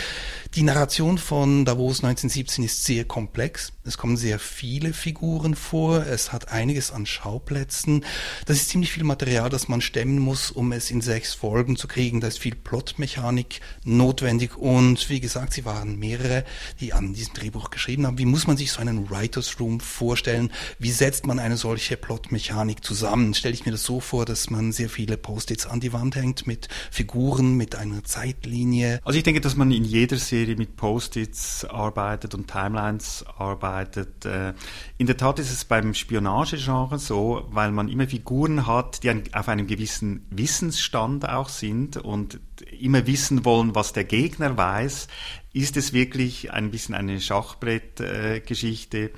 Die 0.54 0.64
Narration 0.64 1.16
von 1.16 1.64
Davos 1.64 2.04
1917 2.04 2.62
ist 2.62 2.84
sehr 2.84 3.06
komplex. 3.06 3.72
Es 3.84 3.96
kommen 3.96 4.18
sehr 4.18 4.38
viele 4.38 4.92
Figuren 4.92 5.54
vor. 5.54 6.04
Es 6.04 6.30
hat 6.30 6.52
einiges 6.52 6.90
an 6.90 7.06
Schauplätzen. 7.06 8.04
Das 8.44 8.58
ist 8.58 8.68
ziemlich 8.68 8.92
viel 8.92 9.04
Material, 9.04 9.48
das 9.48 9.68
man 9.68 9.80
stemmen 9.80 10.18
muss, 10.18 10.50
um 10.50 10.72
es 10.72 10.90
in 10.90 11.00
sechs 11.00 11.32
Folgen 11.32 11.76
zu 11.76 11.85
kriegen. 11.86 12.20
Da 12.20 12.28
ist 12.28 12.38
viel 12.38 12.54
Plotmechanik 12.54 13.60
notwendig 13.84 14.56
und 14.56 15.08
wie 15.10 15.20
gesagt, 15.20 15.52
sie 15.52 15.64
waren 15.64 15.98
mehrere, 15.98 16.44
die 16.80 16.92
an 16.92 17.14
diesem 17.14 17.34
Drehbuch 17.34 17.70
geschrieben 17.70 18.06
haben. 18.06 18.18
Wie 18.18 18.24
muss 18.24 18.46
man 18.46 18.56
sich 18.56 18.72
so 18.72 18.80
einen 18.80 19.10
Writers 19.10 19.58
Room 19.60 19.80
vorstellen? 19.80 20.50
Wie 20.78 20.90
setzt 20.90 21.26
man 21.26 21.38
eine 21.38 21.56
solche 21.56 21.96
Plotmechanik 21.96 22.84
zusammen? 22.84 23.34
Stelle 23.34 23.54
ich 23.54 23.66
mir 23.66 23.72
das 23.72 23.84
so 23.84 24.00
vor, 24.00 24.24
dass 24.24 24.50
man 24.50 24.72
sehr 24.72 24.88
viele 24.88 25.16
Post-its 25.16 25.66
an 25.66 25.80
die 25.80 25.92
Wand 25.92 26.16
hängt 26.16 26.46
mit 26.46 26.68
Figuren, 26.90 27.54
mit 27.56 27.74
einer 27.74 28.04
Zeitlinie. 28.04 29.00
Also 29.04 29.18
ich 29.18 29.24
denke, 29.24 29.40
dass 29.40 29.56
man 29.56 29.70
in 29.70 29.84
jeder 29.84 30.16
Serie 30.16 30.56
mit 30.56 30.76
Post-its 30.76 31.64
arbeitet 31.64 32.34
und 32.34 32.48
Timelines 32.48 33.24
arbeitet. 33.38 34.24
Äh, 34.24 34.54
in 34.98 35.06
der 35.06 35.16
Tat 35.16 35.38
ist 35.38 35.52
es 35.52 35.64
beim 35.64 35.94
Spionagegenre 35.94 36.98
so, 36.98 37.46
weil 37.50 37.72
man 37.72 37.88
immer 37.88 38.06
Figuren 38.06 38.66
hat, 38.66 39.02
die 39.02 39.10
auf 39.32 39.48
einem 39.48 39.66
gewissen 39.66 40.26
Wissensstand 40.30 41.28
auch 41.28 41.48
sind 41.48 41.75
sind 41.76 41.96
und 41.98 42.40
immer 42.78 43.06
wissen 43.06 43.44
wollen, 43.44 43.74
was 43.74 43.92
der 43.92 44.04
Gegner 44.04 44.56
weiß, 44.56 45.08
ist 45.52 45.76
es 45.76 45.92
wirklich 45.92 46.52
ein 46.52 46.70
bisschen 46.70 46.94
eine 46.94 47.20
Schachbrettgeschichte, 47.20 49.10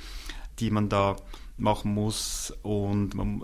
die 0.59 0.71
man 0.71 0.89
da 0.89 1.17
machen 1.57 1.95
muss. 1.95 2.53
Und 2.63 3.15
man, 3.15 3.43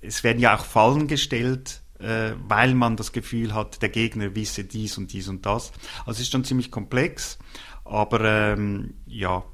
es 0.00 0.24
werden 0.24 0.40
ja 0.40 0.56
auch 0.56 0.64
Fallen 0.64 1.06
gestellt, 1.06 1.82
äh, 1.98 2.32
weil 2.48 2.74
man 2.74 2.96
das 2.96 3.12
Gefühl 3.12 3.54
hat, 3.54 3.82
der 3.82 3.88
Gegner 3.90 4.34
wisse 4.34 4.64
dies 4.64 4.98
und 4.98 5.12
dies 5.12 5.28
und 5.28 5.44
das. 5.46 5.72
Also 6.00 6.12
es 6.12 6.20
ist 6.20 6.32
schon 6.32 6.44
ziemlich 6.44 6.70
komplex, 6.70 7.38
aber 7.84 8.20
ähm, 8.22 8.94
ja, 9.06 9.44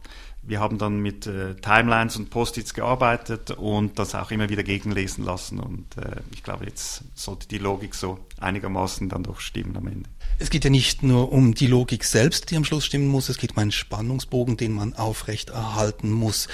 wir 0.51 0.61
haben 0.61 0.79
dann 0.79 0.99
mit 0.99 1.27
äh, 1.27 1.55
Timelines 1.55 2.17
und 2.17 2.29
Post-its 2.29 2.75
gearbeitet 2.75 3.53
und 3.53 3.99
das 3.99 4.17
auch 4.17 4.33
immer 4.33 4.49
wieder 4.49 4.65
gegenlesen 4.65 5.25
lassen. 5.25 5.61
Und 5.61 5.97
äh, 5.97 6.17
ich 6.33 6.43
glaube, 6.43 6.67
jetzt 6.67 7.05
sollte 7.15 7.47
die 7.47 7.59
Logik 7.59 7.95
so 7.95 8.19
einigermaßen 8.41 9.09
dann 9.09 9.23
doch 9.23 9.41
stimmen 9.41 9.77
am 9.77 9.87
Ende. 9.87 10.11
Es 10.41 10.51
geht 10.51 10.65
ja 10.65 10.71
nicht 10.71 11.03
nur 11.05 11.33
um 11.33 11.55
die 11.55 11.69
Logik 11.69 12.05
selbst, 12.05 12.51
die 12.51 12.57
am 12.57 12.65
Schluss 12.65 12.85
stimmen 12.85 13.09
muss, 13.09 13.29
es 13.29 13.39
geht 13.39 13.53
um 13.53 13.59
einen 13.59 13.73
Spannungsbogen, 13.73 14.57
den 14.57 14.73
man 14.73 14.95
aufrecht 14.95 15.51
erhalten 15.51 16.11
muss. 16.11 16.49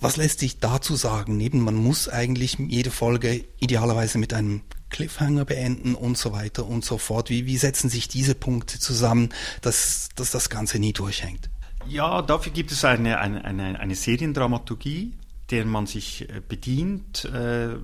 Was 0.00 0.16
lässt 0.16 0.40
sich 0.40 0.58
dazu 0.58 0.96
sagen? 0.96 1.36
Neben 1.36 1.60
man 1.60 1.76
muss 1.76 2.08
eigentlich 2.08 2.58
jede 2.58 2.90
Folge 2.90 3.44
idealerweise 3.60 4.18
mit 4.18 4.34
einem 4.34 4.62
Cliffhanger 4.90 5.44
beenden 5.44 5.94
und 5.94 6.18
so 6.18 6.32
weiter 6.32 6.66
und 6.66 6.84
so 6.84 6.98
fort. 6.98 7.30
Wie, 7.30 7.46
wie 7.46 7.58
setzen 7.58 7.90
sich 7.90 8.08
diese 8.08 8.34
Punkte 8.34 8.80
zusammen, 8.80 9.28
dass, 9.60 10.08
dass 10.16 10.30
das 10.30 10.50
Ganze 10.50 10.78
nie 10.78 10.92
durchhängt? 10.92 11.50
Ja, 11.88 12.22
dafür 12.22 12.52
gibt 12.52 12.72
es 12.72 12.84
eine, 12.84 13.18
eine, 13.18 13.44
eine, 13.44 13.78
eine 13.78 13.94
Seriendramaturgie, 13.94 15.14
der 15.50 15.64
man 15.66 15.86
sich 15.86 16.28
äh, 16.28 16.42
bedient. 16.46 17.24
Äh, 17.26 17.76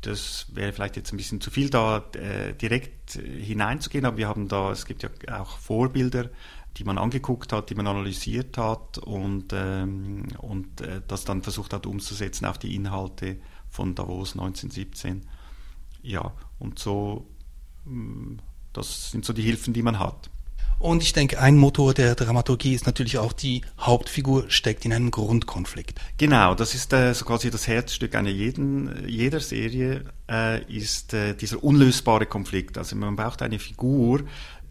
das 0.00 0.46
wäre 0.52 0.72
vielleicht 0.72 0.96
jetzt 0.96 1.12
ein 1.12 1.16
bisschen 1.16 1.40
zu 1.40 1.50
viel, 1.50 1.70
da 1.70 2.04
äh, 2.14 2.54
direkt 2.54 3.12
hineinzugehen, 3.12 4.04
aber 4.04 4.16
wir 4.16 4.28
haben 4.28 4.46
da, 4.46 4.70
es 4.70 4.86
gibt 4.86 5.02
ja 5.02 5.10
auch 5.40 5.58
Vorbilder, 5.58 6.30
die 6.76 6.84
man 6.84 6.98
angeguckt 6.98 7.52
hat, 7.52 7.70
die 7.70 7.74
man 7.74 7.88
analysiert 7.88 8.56
hat 8.56 8.98
und, 8.98 9.52
ähm, 9.52 10.28
und 10.38 10.68
das 11.08 11.24
dann 11.24 11.42
versucht 11.42 11.72
hat 11.72 11.86
umzusetzen 11.86 12.44
auf 12.44 12.58
die 12.58 12.76
Inhalte 12.76 13.38
von 13.68 13.96
Davos 13.96 14.34
1917. 14.34 15.26
Ja, 16.02 16.32
und 16.60 16.78
so, 16.78 17.26
mm, 17.84 18.36
das 18.72 19.10
sind 19.10 19.24
so 19.24 19.32
die 19.32 19.42
Hilfen, 19.42 19.74
die 19.74 19.82
man 19.82 19.98
hat. 19.98 20.30
Und 20.78 21.02
ich 21.02 21.12
denke, 21.12 21.40
ein 21.40 21.56
Motor 21.56 21.92
der 21.92 22.14
Dramaturgie 22.14 22.74
ist 22.74 22.86
natürlich 22.86 23.18
auch, 23.18 23.32
die 23.32 23.62
Hauptfigur 23.80 24.48
steckt 24.48 24.84
in 24.84 24.92
einem 24.92 25.10
Grundkonflikt. 25.10 26.00
Genau, 26.18 26.54
das 26.54 26.74
ist 26.74 26.92
äh, 26.92 27.12
so 27.14 27.24
quasi 27.24 27.50
das 27.50 27.66
Herzstück 27.66 28.14
einer 28.14 28.30
jeden, 28.30 29.08
jeder 29.08 29.40
Serie, 29.40 30.04
äh, 30.30 30.62
ist 30.72 31.14
äh, 31.14 31.34
dieser 31.34 31.64
unlösbare 31.64 32.26
Konflikt. 32.26 32.78
Also 32.78 32.94
man 32.94 33.16
braucht 33.16 33.42
eine 33.42 33.58
Figur, 33.58 34.22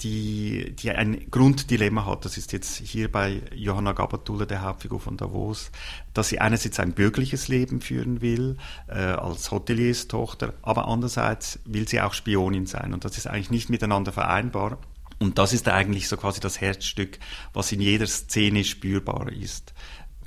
die, 0.01 0.75
die 0.75 0.91
ein 0.91 1.29
Grunddilemma 1.29 2.05
hat. 2.05 2.23
Das 2.23 2.37
ist 2.37 2.53
jetzt 2.53 2.77
hier 2.77 3.11
bei 3.11 3.41
Johanna 3.53 3.93
Gabatulle, 3.93 4.47
der 4.47 4.61
Hauptfigur 4.61 4.99
von 4.99 5.17
Davos, 5.17 5.71
dass 6.13 6.29
sie 6.29 6.39
einerseits 6.39 6.79
ein 6.79 6.93
bürgerliches 6.93 7.47
Leben 7.47 7.81
führen 7.81 8.21
will, 8.21 8.57
äh, 8.87 8.93
als 8.93 9.51
Hotelierstochter, 9.51 10.53
aber 10.61 10.87
andererseits 10.87 11.59
will 11.65 11.87
sie 11.87 11.99
auch 11.99 12.13
Spionin 12.13 12.65
sein. 12.65 12.93
Und 12.93 13.05
das 13.05 13.17
ist 13.17 13.27
eigentlich 13.27 13.51
nicht 13.51 13.69
miteinander 13.69 14.13
vereinbar. 14.13 14.77
Und 15.19 15.37
das 15.37 15.53
ist 15.53 15.67
eigentlich 15.67 16.07
so 16.07 16.17
quasi 16.17 16.39
das 16.39 16.61
Herzstück, 16.61 17.19
was 17.53 17.71
in 17.71 17.81
jeder 17.81 18.07
Szene 18.07 18.63
spürbar 18.63 19.31
ist. 19.31 19.73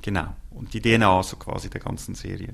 Genau. 0.01 0.35
Und 0.49 0.73
die 0.73 0.81
DNA 0.81 1.23
so 1.23 1.37
quasi 1.37 1.69
der 1.69 1.81
ganzen 1.81 2.15
Serie. 2.15 2.53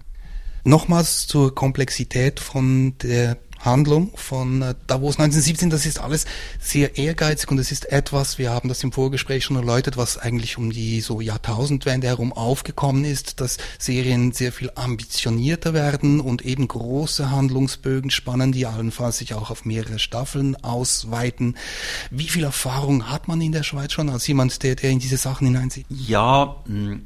Nochmals 0.63 1.28
zur 1.28 1.56
Komplexität 1.56 2.39
von 2.39 2.97
der 3.00 3.38
Handlung 3.67 4.12
von 4.15 4.62
äh, 4.62 4.75
Davos 4.88 5.19
1917, 5.19 5.69
das 5.69 5.86
ist 5.86 5.99
alles 5.99 6.25
sehr 6.60 6.97
ehrgeizig 6.97 7.51
und 7.51 7.60
es 7.60 7.71
ist 7.71 7.91
etwas, 7.91 8.38
wir 8.38 8.51
haben 8.51 8.69
das 8.69 8.84
im 8.84 8.91
Vorgespräch 8.91 9.43
schon 9.43 9.58
erläutert, 9.58 9.97
was 9.97 10.17
eigentlich 10.17 10.58
um 10.58 10.71
die 10.71 11.01
so 11.01 11.21
Jahrtausendwende 11.21 12.08
herum 12.08 12.34
aufgekommen 12.34 13.06
ist, 13.06 13.41
dass 13.41 13.58
Serien 13.77 14.32
sehr 14.32 14.51
viel 14.51 14.71
ambitionierter 14.73 15.73
werden 15.73 16.19
und 16.19 16.43
eben 16.43 16.67
große 16.67 17.30
Handlungsbögen 17.30 18.10
spannen, 18.10 18.51
die 18.51 18.65
allenfalls 18.65 19.19
sich 19.19 19.34
auch 19.34 19.51
auf 19.51 19.65
mehrere 19.65 19.99
Staffeln 19.99 20.56
ausweiten. 20.63 21.58
Wie 22.10 22.27
viel 22.27 22.43
Erfahrung 22.43 23.10
hat 23.10 23.27
man 23.27 23.41
in 23.41 23.51
der 23.51 23.63
Schweiz 23.63 23.91
schon 23.91 24.10
als 24.10 24.25
jemand, 24.27 24.63
der, 24.63 24.75
der 24.75 24.89
in 24.89 24.99
diese 24.99 25.17
Sachen 25.17 25.47
hineinsieht? 25.47 25.86
Ja, 25.89 26.56
hm, 26.65 27.01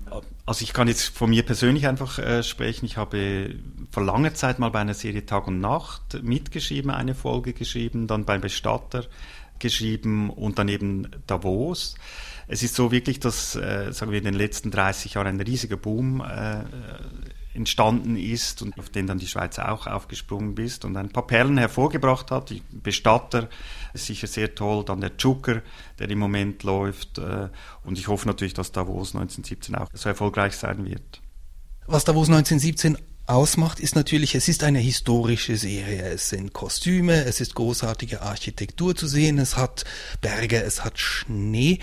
also 0.45 0.63
ich 0.63 0.73
kann 0.73 0.87
jetzt 0.87 1.15
von 1.15 1.29
mir 1.29 1.43
persönlich 1.43 1.87
einfach 1.87 2.19
äh, 2.19 2.43
sprechen. 2.43 2.85
Ich 2.85 2.97
habe 2.97 3.55
vor 3.91 4.03
langer 4.03 4.33
Zeit 4.33 4.57
mal 4.57 4.69
bei 4.69 4.79
einer 4.79 4.93
Serie 4.93 5.25
Tag 5.25 5.47
und 5.47 5.59
Nacht 5.59 6.23
mitgeschrieben, 6.23 6.91
eine 6.91 7.13
Folge 7.13 7.53
geschrieben, 7.53 8.07
dann 8.07 8.25
beim 8.25 8.41
Bestatter 8.41 9.05
geschrieben 9.59 10.29
und 10.29 10.57
dann 10.59 10.69
eben 10.69 11.09
Davos. 11.27 11.95
Es 12.47 12.63
ist 12.63 12.75
so 12.75 12.91
wirklich, 12.91 13.19
dass, 13.19 13.55
äh, 13.55 13.91
sagen 13.91 14.11
wir, 14.11 14.17
in 14.17 14.25
den 14.25 14.33
letzten 14.33 14.71
30 14.71 15.13
Jahren 15.13 15.27
ein 15.27 15.41
riesiger 15.41 15.77
Boom 15.77 16.21
äh, 16.21 16.63
entstanden 17.53 18.15
ist 18.15 18.61
und 18.61 18.77
auf 18.79 18.89
den 18.89 19.07
dann 19.07 19.19
die 19.19 19.27
Schweiz 19.27 19.59
auch 19.59 19.87
aufgesprungen 19.87 20.55
ist 20.57 20.85
und 20.85 20.95
ein 20.95 21.09
paar 21.09 21.27
Perlen 21.27 21.57
hervorgebracht 21.57 22.31
hat. 22.31 22.49
Die 22.49 22.61
Bestatter 22.71 23.49
ist 23.93 24.05
sicher 24.05 24.27
sehr 24.27 24.55
toll, 24.55 24.85
dann 24.85 25.01
der 25.01 25.17
Zucker, 25.17 25.61
der 25.99 26.09
im 26.09 26.19
Moment 26.19 26.63
läuft 26.63 27.17
äh, 27.17 27.49
und 27.83 27.97
ich 27.97 28.07
hoffe 28.07 28.27
natürlich, 28.27 28.53
dass 28.53 28.71
Davos 28.71 29.13
1917 29.15 29.75
auch 29.75 29.87
so 29.93 30.09
erfolgreich 30.09 30.55
sein 30.55 30.85
wird. 30.85 31.21
Was 31.87 32.05
Davos 32.05 32.29
1917 32.29 32.97
ausmacht, 33.31 33.79
ist 33.79 33.95
natürlich, 33.95 34.35
es 34.35 34.47
ist 34.47 34.63
eine 34.63 34.79
historische 34.79 35.57
Serie. 35.57 36.03
Es 36.03 36.29
sind 36.29 36.53
Kostüme, 36.53 37.23
es 37.23 37.41
ist 37.41 37.55
großartige 37.55 38.21
Architektur 38.21 38.95
zu 38.95 39.07
sehen, 39.07 39.39
es 39.39 39.57
hat 39.57 39.85
Berge, 40.21 40.61
es 40.61 40.83
hat 40.83 40.99
Schnee. 40.99 41.79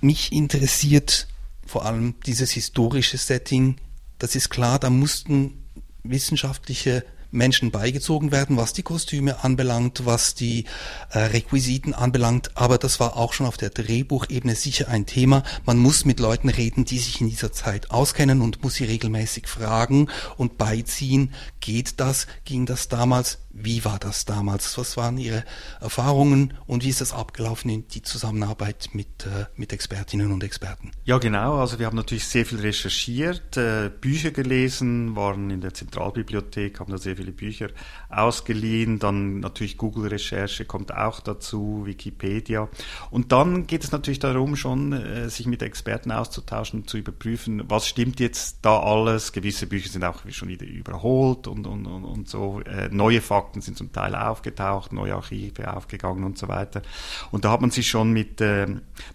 Mich 0.00 0.32
interessiert 0.32 1.28
vor 1.66 1.84
allem 1.84 2.14
dieses 2.24 2.50
historische 2.52 3.18
Setting. 3.18 3.76
Das 4.18 4.34
ist 4.34 4.48
klar, 4.48 4.78
da 4.78 4.90
mussten 4.90 5.64
wissenschaftliche 6.02 7.04
Menschen 7.30 7.70
beigezogen 7.70 8.32
werden, 8.32 8.56
was 8.56 8.72
die 8.72 8.82
Kostüme 8.82 9.44
anbelangt, 9.44 10.06
was 10.06 10.34
die 10.34 10.64
äh, 11.10 11.18
Requisiten 11.18 11.94
anbelangt. 11.94 12.56
Aber 12.56 12.78
das 12.78 13.00
war 13.00 13.16
auch 13.16 13.32
schon 13.32 13.46
auf 13.46 13.56
der 13.56 13.70
Drehbuchebene 13.70 14.54
sicher 14.54 14.88
ein 14.88 15.06
Thema. 15.06 15.42
Man 15.64 15.78
muss 15.78 16.04
mit 16.04 16.20
Leuten 16.20 16.48
reden, 16.48 16.84
die 16.84 16.98
sich 16.98 17.20
in 17.20 17.28
dieser 17.28 17.52
Zeit 17.52 17.90
auskennen 17.90 18.40
und 18.40 18.62
muss 18.62 18.74
sie 18.74 18.84
regelmäßig 18.84 19.46
fragen 19.46 20.08
und 20.36 20.58
beiziehen. 20.58 21.32
Geht 21.60 22.00
das? 22.00 22.26
Ging 22.44 22.66
das 22.66 22.88
damals? 22.88 23.38
Wie 23.60 23.84
war 23.84 23.98
das 23.98 24.24
damals? 24.24 24.76
Was 24.78 24.96
waren 24.96 25.18
Ihre 25.18 25.44
Erfahrungen 25.80 26.54
und 26.66 26.84
wie 26.84 26.88
ist 26.88 27.00
das 27.00 27.12
abgelaufen 27.12 27.70
in 27.70 27.88
die 27.88 28.02
Zusammenarbeit 28.02 28.90
mit, 28.92 29.26
äh, 29.26 29.46
mit 29.56 29.72
Expertinnen 29.72 30.32
und 30.32 30.44
Experten? 30.44 30.92
Ja, 31.04 31.18
genau. 31.18 31.58
Also 31.58 31.78
wir 31.78 31.86
haben 31.86 31.96
natürlich 31.96 32.26
sehr 32.26 32.46
viel 32.46 32.60
recherchiert, 32.60 33.56
äh, 33.56 33.90
Bücher 34.00 34.30
gelesen, 34.30 35.16
waren 35.16 35.50
in 35.50 35.60
der 35.60 35.74
Zentralbibliothek, 35.74 36.80
haben 36.80 36.92
da 36.92 36.98
sehr 36.98 37.16
viele 37.16 37.32
Bücher 37.32 37.68
ausgeliehen. 38.08 38.98
Dann 38.98 39.40
natürlich 39.40 39.76
Google-Recherche 39.76 40.64
kommt 40.64 40.94
auch 40.94 41.20
dazu, 41.20 41.82
Wikipedia. 41.84 42.68
Und 43.10 43.32
dann 43.32 43.66
geht 43.66 43.84
es 43.84 43.92
natürlich 43.92 44.18
darum, 44.18 44.56
schon 44.56 44.92
äh, 44.92 45.28
sich 45.28 45.46
mit 45.46 45.62
Experten 45.62 46.12
auszutauschen, 46.12 46.86
zu 46.86 46.98
überprüfen, 46.98 47.62
was 47.68 47.86
stimmt 47.86 48.20
jetzt 48.20 48.58
da 48.62 48.80
alles. 48.80 49.32
Gewisse 49.32 49.66
Bücher 49.66 49.88
sind 49.88 50.04
auch 50.04 50.20
schon 50.28 50.48
wieder 50.48 50.66
überholt 50.66 51.46
und, 51.46 51.66
und, 51.66 51.86
und, 51.86 52.04
und 52.04 52.28
so. 52.28 52.60
Äh, 52.60 52.88
neue 52.90 53.20
Fakten 53.20 53.47
Fakten 53.48 53.62
sind 53.62 53.78
zum 53.78 53.92
Teil 53.92 54.14
aufgetaucht, 54.14 54.92
neue 54.92 55.14
Archive 55.14 55.74
aufgegangen 55.74 56.24
und 56.24 56.36
so 56.36 56.48
weiter. 56.48 56.82
Und 57.30 57.46
da 57.46 57.50
hat 57.50 57.62
man 57.62 57.70
sich 57.70 57.88
schon 57.88 58.12
mit 58.12 58.42
äh, 58.42 58.66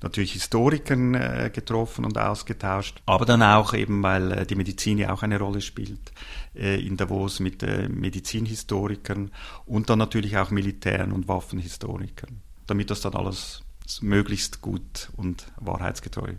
natürlich 0.02 0.34
Historikern 0.34 1.14
äh, 1.14 1.52
getroffen 1.54 2.04
und 2.04 2.18
ausgetauscht, 2.18 3.04
aber 3.06 3.26
dann 3.26 3.44
auch 3.44 3.76
eben, 3.76 4.02
weil 4.02 4.32
äh, 4.32 4.46
die 4.48 4.56
Medizin 4.56 4.98
ja 4.98 5.14
auch 5.14 5.22
eine 5.22 5.38
Rolle 5.38 5.62
spielt 5.62 6.12
äh, 6.56 6.84
in 6.84 6.98
Davos 6.98 7.40
mit 7.40 7.62
äh, 7.62 7.88
Medizinhistorikern 7.90 9.32
und 9.68 9.92
dann 9.92 10.00
natürlich 10.00 10.36
auch 10.38 10.50
Militären 10.50 11.12
und 11.12 11.28
Waffenhistorikern, 11.28 12.42
damit 12.66 12.90
das 12.90 13.02
dann 13.02 13.14
alles 13.14 13.62
möglichst 14.02 14.62
gut 14.62 15.12
und 15.16 15.52
wahrheitsgetreu 15.58 16.34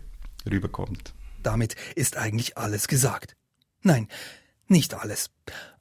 rüberkommt. 0.45 1.13
Damit 1.43 1.77
ist 1.95 2.17
eigentlich 2.17 2.57
alles 2.57 2.89
gesagt. 2.89 3.37
Nein, 3.83 4.09
nicht 4.67 4.95
alles. 4.95 5.29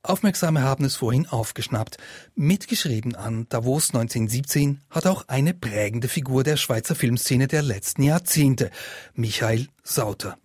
Aufmerksame 0.04 0.60
haben 0.60 0.84
es 0.84 0.96
vorhin 0.96 1.26
aufgeschnappt. 1.26 1.96
Mitgeschrieben 2.34 3.16
an 3.16 3.46
Davos 3.48 3.88
1917 3.94 4.82
hat 4.90 5.06
auch 5.06 5.28
eine 5.28 5.54
prägende 5.54 6.08
Figur 6.08 6.44
der 6.44 6.58
Schweizer 6.58 6.94
Filmszene 6.94 7.48
der 7.48 7.62
letzten 7.62 8.02
Jahrzehnte, 8.02 8.70
Michael 9.14 9.68
Sauter. 9.82 10.36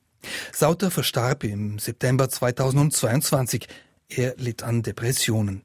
Sauter 0.53 0.91
verstarb 0.91 1.43
im 1.43 1.77
September 1.77 2.29
2022. 2.29 3.67
Er 4.07 4.33
litt 4.37 4.63
an 4.63 4.81
Depressionen. 4.81 5.63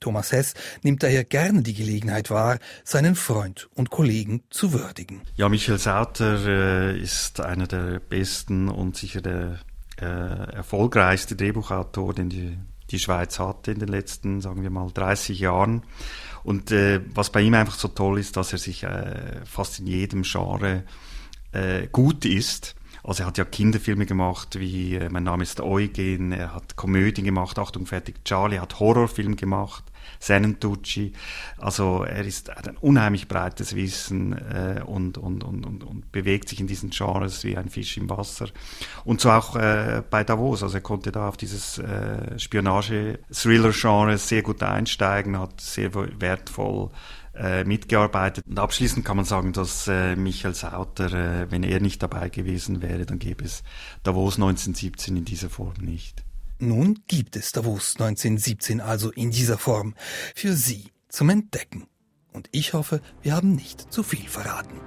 Thomas 0.00 0.32
Hess 0.32 0.54
nimmt 0.82 1.02
daher 1.02 1.24
gerne 1.24 1.62
die 1.62 1.74
Gelegenheit 1.74 2.30
wahr, 2.30 2.58
seinen 2.82 3.14
Freund 3.14 3.68
und 3.74 3.90
Kollegen 3.90 4.42
zu 4.48 4.72
würdigen. 4.72 5.20
Ja, 5.36 5.50
Michael 5.50 5.78
Sauter 5.78 6.46
äh, 6.46 6.98
ist 6.98 7.40
einer 7.40 7.66
der 7.66 8.00
besten 8.00 8.70
und 8.70 8.96
sicher 8.96 9.20
der 9.20 9.58
äh, 10.00 10.04
erfolgreichste 10.04 11.36
Drehbuchautor, 11.36 12.14
den 12.14 12.30
die, 12.30 12.58
die 12.90 12.98
Schweiz 12.98 13.38
hatte 13.38 13.72
in 13.72 13.78
den 13.78 13.88
letzten, 13.88 14.40
sagen 14.40 14.62
wir 14.62 14.70
mal, 14.70 14.90
30 14.92 15.38
Jahren. 15.38 15.82
Und 16.42 16.70
äh, 16.70 17.00
was 17.14 17.30
bei 17.30 17.40
ihm 17.40 17.54
einfach 17.54 17.74
so 17.74 17.88
toll 17.88 18.18
ist, 18.18 18.36
dass 18.36 18.52
er 18.52 18.58
sich 18.58 18.82
äh, 18.82 19.44
fast 19.44 19.78
in 19.78 19.86
jedem 19.86 20.22
Genre 20.22 20.84
äh, 21.52 21.86
gut 21.90 22.24
ist. 22.24 22.74
Also 23.06 23.22
er 23.22 23.26
hat 23.26 23.36
ja 23.36 23.44
Kinderfilme 23.44 24.06
gemacht, 24.06 24.58
wie 24.58 24.96
äh, 24.96 25.10
Mein 25.10 25.24
Name 25.24 25.42
ist 25.42 25.60
Eugen, 25.60 26.32
er 26.32 26.54
hat 26.54 26.74
Komödien 26.74 27.26
gemacht, 27.26 27.58
Achtung, 27.58 27.84
fertig, 27.84 28.24
Charlie, 28.24 28.58
hat 28.58 28.80
Horrorfilm 28.80 29.36
gemacht, 29.36 29.84
Senentucci. 30.20 31.12
Also 31.58 32.02
er 32.04 32.24
ist, 32.24 32.50
hat 32.50 32.66
ein 32.66 32.78
unheimlich 32.78 33.28
breites 33.28 33.74
Wissen 33.74 34.32
äh, 34.32 34.80
und, 34.86 35.18
und, 35.18 35.44
und, 35.44 35.66
und, 35.66 35.84
und 35.84 36.12
bewegt 36.12 36.48
sich 36.48 36.60
in 36.60 36.66
diesen 36.66 36.90
Genres 36.90 37.44
wie 37.44 37.58
ein 37.58 37.68
Fisch 37.68 37.98
im 37.98 38.08
Wasser. 38.08 38.48
Und 39.04 39.20
so 39.20 39.30
auch 39.30 39.54
äh, 39.54 40.02
bei 40.08 40.24
Davos. 40.24 40.62
Also 40.62 40.78
er 40.78 40.82
konnte 40.82 41.12
da 41.12 41.28
auf 41.28 41.36
dieses 41.36 41.76
äh, 41.76 42.38
Spionage-Thriller-Genre 42.38 44.16
sehr 44.16 44.40
gut 44.40 44.62
einsteigen, 44.62 45.38
hat 45.38 45.60
sehr 45.60 45.94
wertvoll 45.94 46.88
äh, 47.36 47.64
mitgearbeitet. 47.64 48.44
Und 48.46 48.58
abschließend 48.58 49.04
kann 49.04 49.16
man 49.16 49.24
sagen, 49.24 49.52
dass 49.52 49.88
äh, 49.88 50.16
Michael 50.16 50.54
Sauter, 50.54 51.12
äh, 51.12 51.50
wenn 51.50 51.62
er 51.62 51.80
nicht 51.80 52.02
dabei 52.02 52.28
gewesen 52.28 52.82
wäre, 52.82 53.06
dann 53.06 53.18
gäbe 53.18 53.44
es 53.44 53.62
Davos 54.02 54.36
1917 54.36 55.16
in 55.16 55.24
dieser 55.24 55.50
Form 55.50 55.74
nicht. 55.80 56.22
Nun 56.58 57.00
gibt 57.08 57.36
es 57.36 57.52
Davos 57.52 57.94
1917 57.98 58.80
also 58.80 59.10
in 59.10 59.30
dieser 59.30 59.58
Form. 59.58 59.94
Für 60.34 60.54
Sie 60.54 60.92
zum 61.08 61.30
Entdecken. 61.30 61.86
Und 62.32 62.48
ich 62.52 62.72
hoffe, 62.72 63.00
wir 63.22 63.34
haben 63.34 63.54
nicht 63.54 63.92
zu 63.92 64.02
viel 64.02 64.28
verraten. 64.28 64.80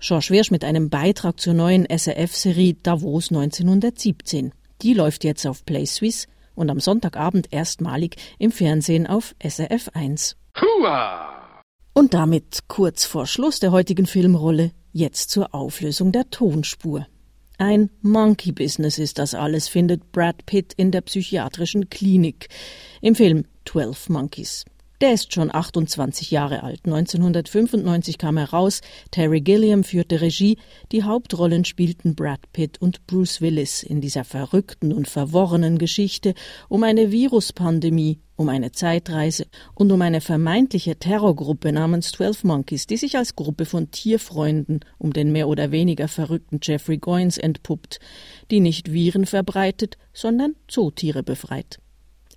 George 0.00 0.30
Wirsch 0.30 0.50
mit 0.50 0.64
einem 0.64 0.90
Beitrag 0.90 1.38
zur 1.38 1.54
neuen 1.54 1.86
SRF-Serie 1.86 2.74
Davos 2.82 3.30
1917. 3.30 4.52
Die 4.82 4.94
läuft 4.94 5.22
jetzt 5.22 5.46
auf 5.46 5.64
Play 5.64 5.86
Suisse 5.86 6.26
und 6.54 6.70
am 6.70 6.80
Sonntagabend 6.80 7.52
erstmalig 7.52 8.16
im 8.38 8.52
Fernsehen 8.52 9.06
auf 9.06 9.34
SRF 9.42 9.90
1. 9.94 10.36
Und 11.94 12.14
damit 12.14 12.60
kurz 12.68 13.04
vor 13.04 13.26
Schluss 13.26 13.60
der 13.60 13.72
heutigen 13.72 14.06
Filmrolle 14.06 14.72
jetzt 14.92 15.30
zur 15.30 15.54
Auflösung 15.54 16.12
der 16.12 16.30
Tonspur. 16.30 17.06
Ein 17.58 17.90
Monkey 18.00 18.52
Business 18.52 18.98
ist 18.98 19.18
das 19.18 19.34
alles, 19.34 19.68
findet 19.68 20.10
Brad 20.10 20.46
Pitt 20.46 20.72
in 20.72 20.90
der 20.90 21.02
psychiatrischen 21.02 21.90
Klinik 21.90 22.48
im 23.00 23.14
Film 23.14 23.44
Twelve 23.64 23.96
Monkeys. 24.08 24.64
Der 25.02 25.14
ist 25.14 25.34
schon 25.34 25.52
28 25.52 26.30
Jahre 26.30 26.62
alt. 26.62 26.82
1995 26.84 28.18
kam 28.18 28.36
er 28.36 28.50
raus. 28.50 28.82
Terry 29.10 29.40
Gilliam 29.40 29.82
führte 29.82 30.20
Regie. 30.20 30.58
Die 30.92 31.02
Hauptrollen 31.02 31.64
spielten 31.64 32.14
Brad 32.14 32.38
Pitt 32.52 32.80
und 32.80 33.04
Bruce 33.08 33.40
Willis 33.40 33.82
in 33.82 34.00
dieser 34.00 34.22
verrückten 34.22 34.92
und 34.92 35.08
verworrenen 35.08 35.78
Geschichte 35.78 36.34
um 36.68 36.84
eine 36.84 37.10
Viruspandemie, 37.10 38.20
um 38.36 38.48
eine 38.48 38.70
Zeitreise 38.70 39.46
und 39.74 39.90
um 39.90 40.00
eine 40.02 40.20
vermeintliche 40.20 40.94
Terrorgruppe 40.94 41.72
namens 41.72 42.12
Twelve 42.12 42.46
Monkeys, 42.46 42.86
die 42.86 42.96
sich 42.96 43.16
als 43.16 43.34
Gruppe 43.34 43.64
von 43.64 43.90
Tierfreunden 43.90 44.84
um 44.98 45.12
den 45.12 45.32
mehr 45.32 45.48
oder 45.48 45.72
weniger 45.72 46.06
verrückten 46.06 46.60
Jeffrey 46.62 46.98
Goins 46.98 47.38
entpuppt, 47.38 47.98
die 48.52 48.60
nicht 48.60 48.92
Viren 48.92 49.26
verbreitet, 49.26 49.98
sondern 50.12 50.54
Zootiere 50.68 51.24
befreit. 51.24 51.80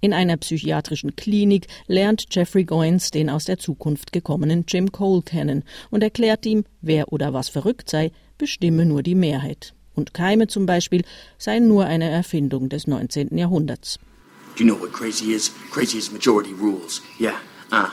In 0.01 0.13
einer 0.13 0.37
psychiatrischen 0.37 1.15
Klinik 1.15 1.67
lernt 1.87 2.27
Jeffrey 2.31 2.63
Goins 2.63 3.11
den 3.11 3.29
aus 3.29 3.45
der 3.45 3.57
Zukunft 3.57 4.11
gekommenen 4.11 4.65
Jim 4.67 4.91
Cole 4.91 5.21
kennen 5.21 5.63
und 5.89 6.03
erklärt 6.03 6.45
ihm, 6.45 6.63
wer 6.81 7.11
oder 7.11 7.33
was 7.33 7.49
verrückt 7.49 7.89
sei, 7.89 8.11
bestimme 8.37 8.85
nur 8.85 9.03
die 9.03 9.15
Mehrheit. 9.15 9.73
Und 9.95 10.13
Keime 10.13 10.47
zum 10.47 10.65
Beispiel 10.65 11.03
seien 11.37 11.67
nur 11.67 11.85
eine 11.85 12.09
Erfindung 12.09 12.69
des 12.69 12.87
19. 12.87 13.37
Jahrhunderts. 13.37 13.97
Do 14.55 14.63
you 14.63 14.69
know 14.69 14.79
what 14.79 14.93
crazy 14.93 15.33
is? 15.33 15.51
Crazy 15.71 15.97
is 15.97 16.11
majority 16.11 16.53
rules. 16.53 17.01
Yeah. 17.19 17.39
Uh. 17.71 17.89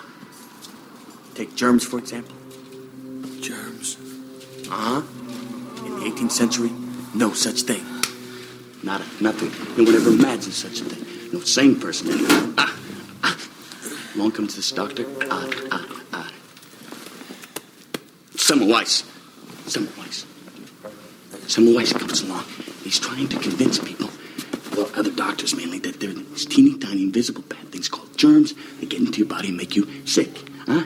Take 1.34 1.56
germs, 1.56 1.84
for 1.84 1.98
example. 1.98 2.34
Germs. 3.40 3.96
Uh 4.70 5.00
huh. 5.00 5.02
In 5.86 5.98
the 5.98 6.06
18th 6.10 6.30
century, 6.30 6.70
no 7.14 7.32
such 7.32 7.62
thing. 7.62 7.82
Nada, 8.84 9.04
nothing. 9.20 9.50
No 9.76 9.84
one 9.84 9.94
ever 9.94 10.10
imagined 10.10 10.54
such 10.54 10.80
a 10.80 10.84
thing. 10.84 11.21
No 11.32 11.40
sane 11.40 11.80
person. 11.80 12.08
Ah, 12.58 12.78
ah. 13.24 13.38
Along 14.14 14.32
comes 14.32 14.54
this 14.54 14.70
doctor. 14.70 15.06
Ah, 15.30 15.48
ah, 15.70 15.86
ah. 16.12 16.30
Semmelweis. 18.36 19.04
Semmelweis. 19.64 20.26
Semmelweis 21.46 21.98
comes 21.98 22.20
along. 22.20 22.44
He's 22.84 22.98
trying 22.98 23.28
to 23.28 23.38
convince 23.38 23.78
people, 23.78 24.10
well, 24.76 24.90
other 24.94 25.10
doctors 25.10 25.56
mainly, 25.56 25.78
that 25.78 26.00
there 26.00 26.10
are 26.10 26.12
these 26.12 26.44
teeny 26.44 26.78
tiny 26.78 27.04
invisible 27.04 27.42
bad 27.42 27.72
things 27.72 27.88
called 27.88 28.14
germs 28.18 28.52
that 28.80 28.90
get 28.90 29.00
into 29.00 29.20
your 29.20 29.28
body 29.28 29.48
and 29.48 29.56
make 29.56 29.74
you 29.74 29.88
sick. 30.06 30.30
Huh? 30.66 30.84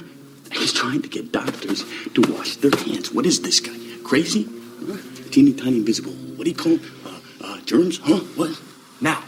He's 0.53 0.73
trying 0.73 1.03
to 1.03 1.09
get 1.09 1.33
doctors 1.33 1.85
to 2.15 2.21
wash 2.33 2.55
their 2.57 2.71
hands. 2.71 3.11
What 3.11 3.27
is 3.27 3.43
this 3.43 3.59
guy? 3.59 3.77
Crazy? 4.05 4.49
Huh? 4.87 4.99
Teeny 5.33 5.55
tiny 5.55 5.79
invisible. 5.79 6.13
What 6.13 6.45
do 6.45 6.51
you 6.51 6.57
call? 6.57 6.79
Uh, 7.05 7.19
uh, 7.41 7.61
germs? 7.63 7.99
Huh? 7.99 8.19
What? 8.37 8.61
Now, 9.01 9.25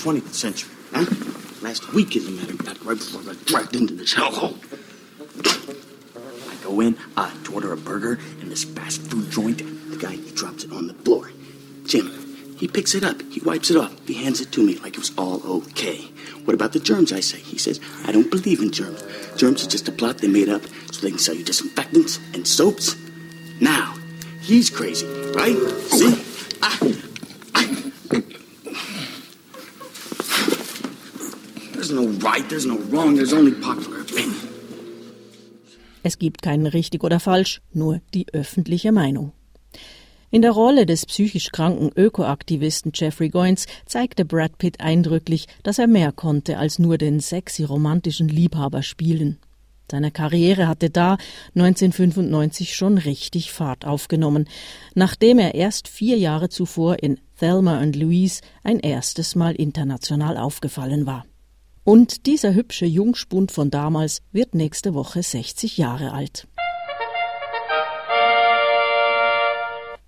20th 0.00 0.32
century. 0.32 0.72
Huh? 0.94 1.04
Last 1.60 1.92
week, 1.92 2.16
as 2.16 2.26
a 2.26 2.30
matter 2.30 2.54
of 2.54 2.60
fact, 2.60 2.82
right 2.84 2.96
before 2.96 3.20
I 3.20 3.24
got 3.24 3.44
dragged 3.44 3.76
into 3.76 3.94
this 3.94 4.14
hellhole. 4.14 4.56
I 6.50 6.64
go 6.64 6.80
in, 6.80 6.96
I 7.18 7.30
order 7.52 7.74
a 7.74 7.76
burger 7.76 8.18
in 8.40 8.48
this 8.48 8.64
fast 8.64 9.02
food 9.02 9.30
joint. 9.30 9.58
The 9.58 9.98
guy, 9.98 10.12
he 10.12 10.30
drops 10.30 10.64
it 10.64 10.72
on 10.72 10.86
the 10.86 10.94
floor. 10.94 11.30
Jim, 11.84 12.56
he 12.56 12.66
picks 12.66 12.94
it 12.94 13.04
up, 13.04 13.20
he 13.30 13.40
wipes 13.40 13.70
it 13.70 13.76
off, 13.76 13.92
he 14.06 14.14
hands 14.14 14.40
it 14.40 14.52
to 14.52 14.64
me 14.64 14.78
like 14.78 14.94
it 14.94 15.00
was 15.00 15.12
all 15.18 15.42
okay. 15.64 15.98
What 16.44 16.54
about 16.54 16.72
the 16.72 16.80
germs, 16.80 17.12
I 17.12 17.20
say? 17.20 17.38
He 17.38 17.58
says, 17.58 17.78
I 18.06 18.12
don't 18.12 18.30
believe 18.30 18.60
in 18.60 18.72
germs. 18.72 19.02
Germs 19.36 19.66
are 19.66 19.68
just 19.68 19.88
a 19.88 19.92
plot 19.92 20.18
they 20.18 20.28
made 20.28 20.48
up 20.48 20.62
so 20.92 21.02
they 21.02 21.10
can 21.10 21.18
sell 21.18 21.34
you 21.34 21.44
disinfectants 21.44 22.18
and 22.32 22.48
soaps. 22.48 22.96
Now, 23.60 23.96
he's 24.40 24.70
crazy, 24.70 25.06
right? 25.34 25.56
See? 25.90 26.24
Ah, 26.62 26.78
right, 32.22 32.48
there's 32.48 32.66
no 32.66 32.78
wrong, 32.90 33.16
there's 33.16 33.32
only 33.32 33.52
popular 33.52 34.00
opinion. 34.02 34.36
Es 36.02 36.18
gibt 36.18 36.42
kein 36.42 36.66
richtig 36.66 37.04
oder 37.04 37.20
falsch, 37.20 37.60
nur 37.72 38.00
die 38.14 38.26
öffentliche 38.32 38.92
Meinung. 38.92 39.32
In 40.30 40.42
der 40.42 40.52
Rolle 40.52 40.86
des 40.86 41.06
psychisch 41.06 41.50
kranken 41.50 41.90
Ökoaktivisten 41.94 42.92
Jeffrey 42.94 43.30
Goins 43.30 43.66
zeigte 43.84 44.24
Brad 44.24 44.58
Pitt 44.58 44.80
eindrücklich, 44.80 45.46
dass 45.64 45.78
er 45.78 45.88
mehr 45.88 46.12
konnte 46.12 46.56
als 46.56 46.78
nur 46.78 46.98
den 46.98 47.18
sexy 47.20 47.64
romantischen 47.64 48.28
Liebhaber 48.28 48.82
spielen. 48.82 49.38
Seine 49.90 50.12
Karriere 50.12 50.68
hatte 50.68 50.88
da 50.88 51.18
1995 51.56 52.76
schon 52.76 52.96
richtig 52.96 53.50
Fahrt 53.50 53.84
aufgenommen, 53.84 54.48
nachdem 54.94 55.40
er 55.40 55.56
erst 55.56 55.88
vier 55.88 56.16
Jahre 56.16 56.48
zuvor 56.48 57.02
in 57.02 57.18
Thelma 57.40 57.80
und 57.80 57.96
Louise 57.96 58.40
ein 58.62 58.78
erstes 58.78 59.34
Mal 59.34 59.56
international 59.56 60.36
aufgefallen 60.36 61.06
war. 61.06 61.24
Und 61.84 62.26
dieser 62.26 62.54
hübsche 62.54 62.86
Jungspund 62.86 63.52
von 63.52 63.70
damals 63.70 64.22
wird 64.32 64.54
nächste 64.54 64.94
Woche 64.94 65.22
60 65.22 65.78
Jahre 65.78 66.12
alt. 66.12 66.46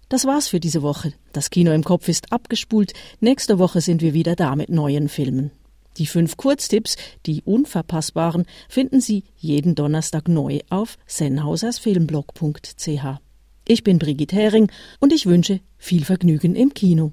Das 0.08 0.26
war's 0.26 0.48
für 0.48 0.60
diese 0.60 0.82
Woche. 0.82 1.14
Das 1.32 1.48
Kino 1.48 1.72
im 1.72 1.84
Kopf 1.84 2.06
ist 2.08 2.32
abgespult. 2.32 2.92
Nächste 3.20 3.58
Woche 3.58 3.80
sind 3.80 4.02
wir 4.02 4.12
wieder 4.12 4.36
da 4.36 4.54
mit 4.56 4.68
neuen 4.68 5.08
Filmen. 5.08 5.50
Die 5.96 6.06
fünf 6.06 6.36
Kurztipps, 6.36 6.96
die 7.24 7.40
unverpassbaren, 7.42 8.44
finden 8.68 9.00
Sie 9.00 9.24
jeden 9.36 9.74
Donnerstag 9.74 10.28
neu 10.28 10.60
auf 10.68 10.98
sennhausersfilmblog.ch. 11.06 13.04
Ich 13.66 13.84
bin 13.84 13.98
Brigitte 13.98 14.36
Hering 14.36 14.70
und 15.00 15.12
ich 15.14 15.24
wünsche 15.24 15.60
viel 15.78 16.04
Vergnügen 16.04 16.56
im 16.56 16.74
Kino. 16.74 17.12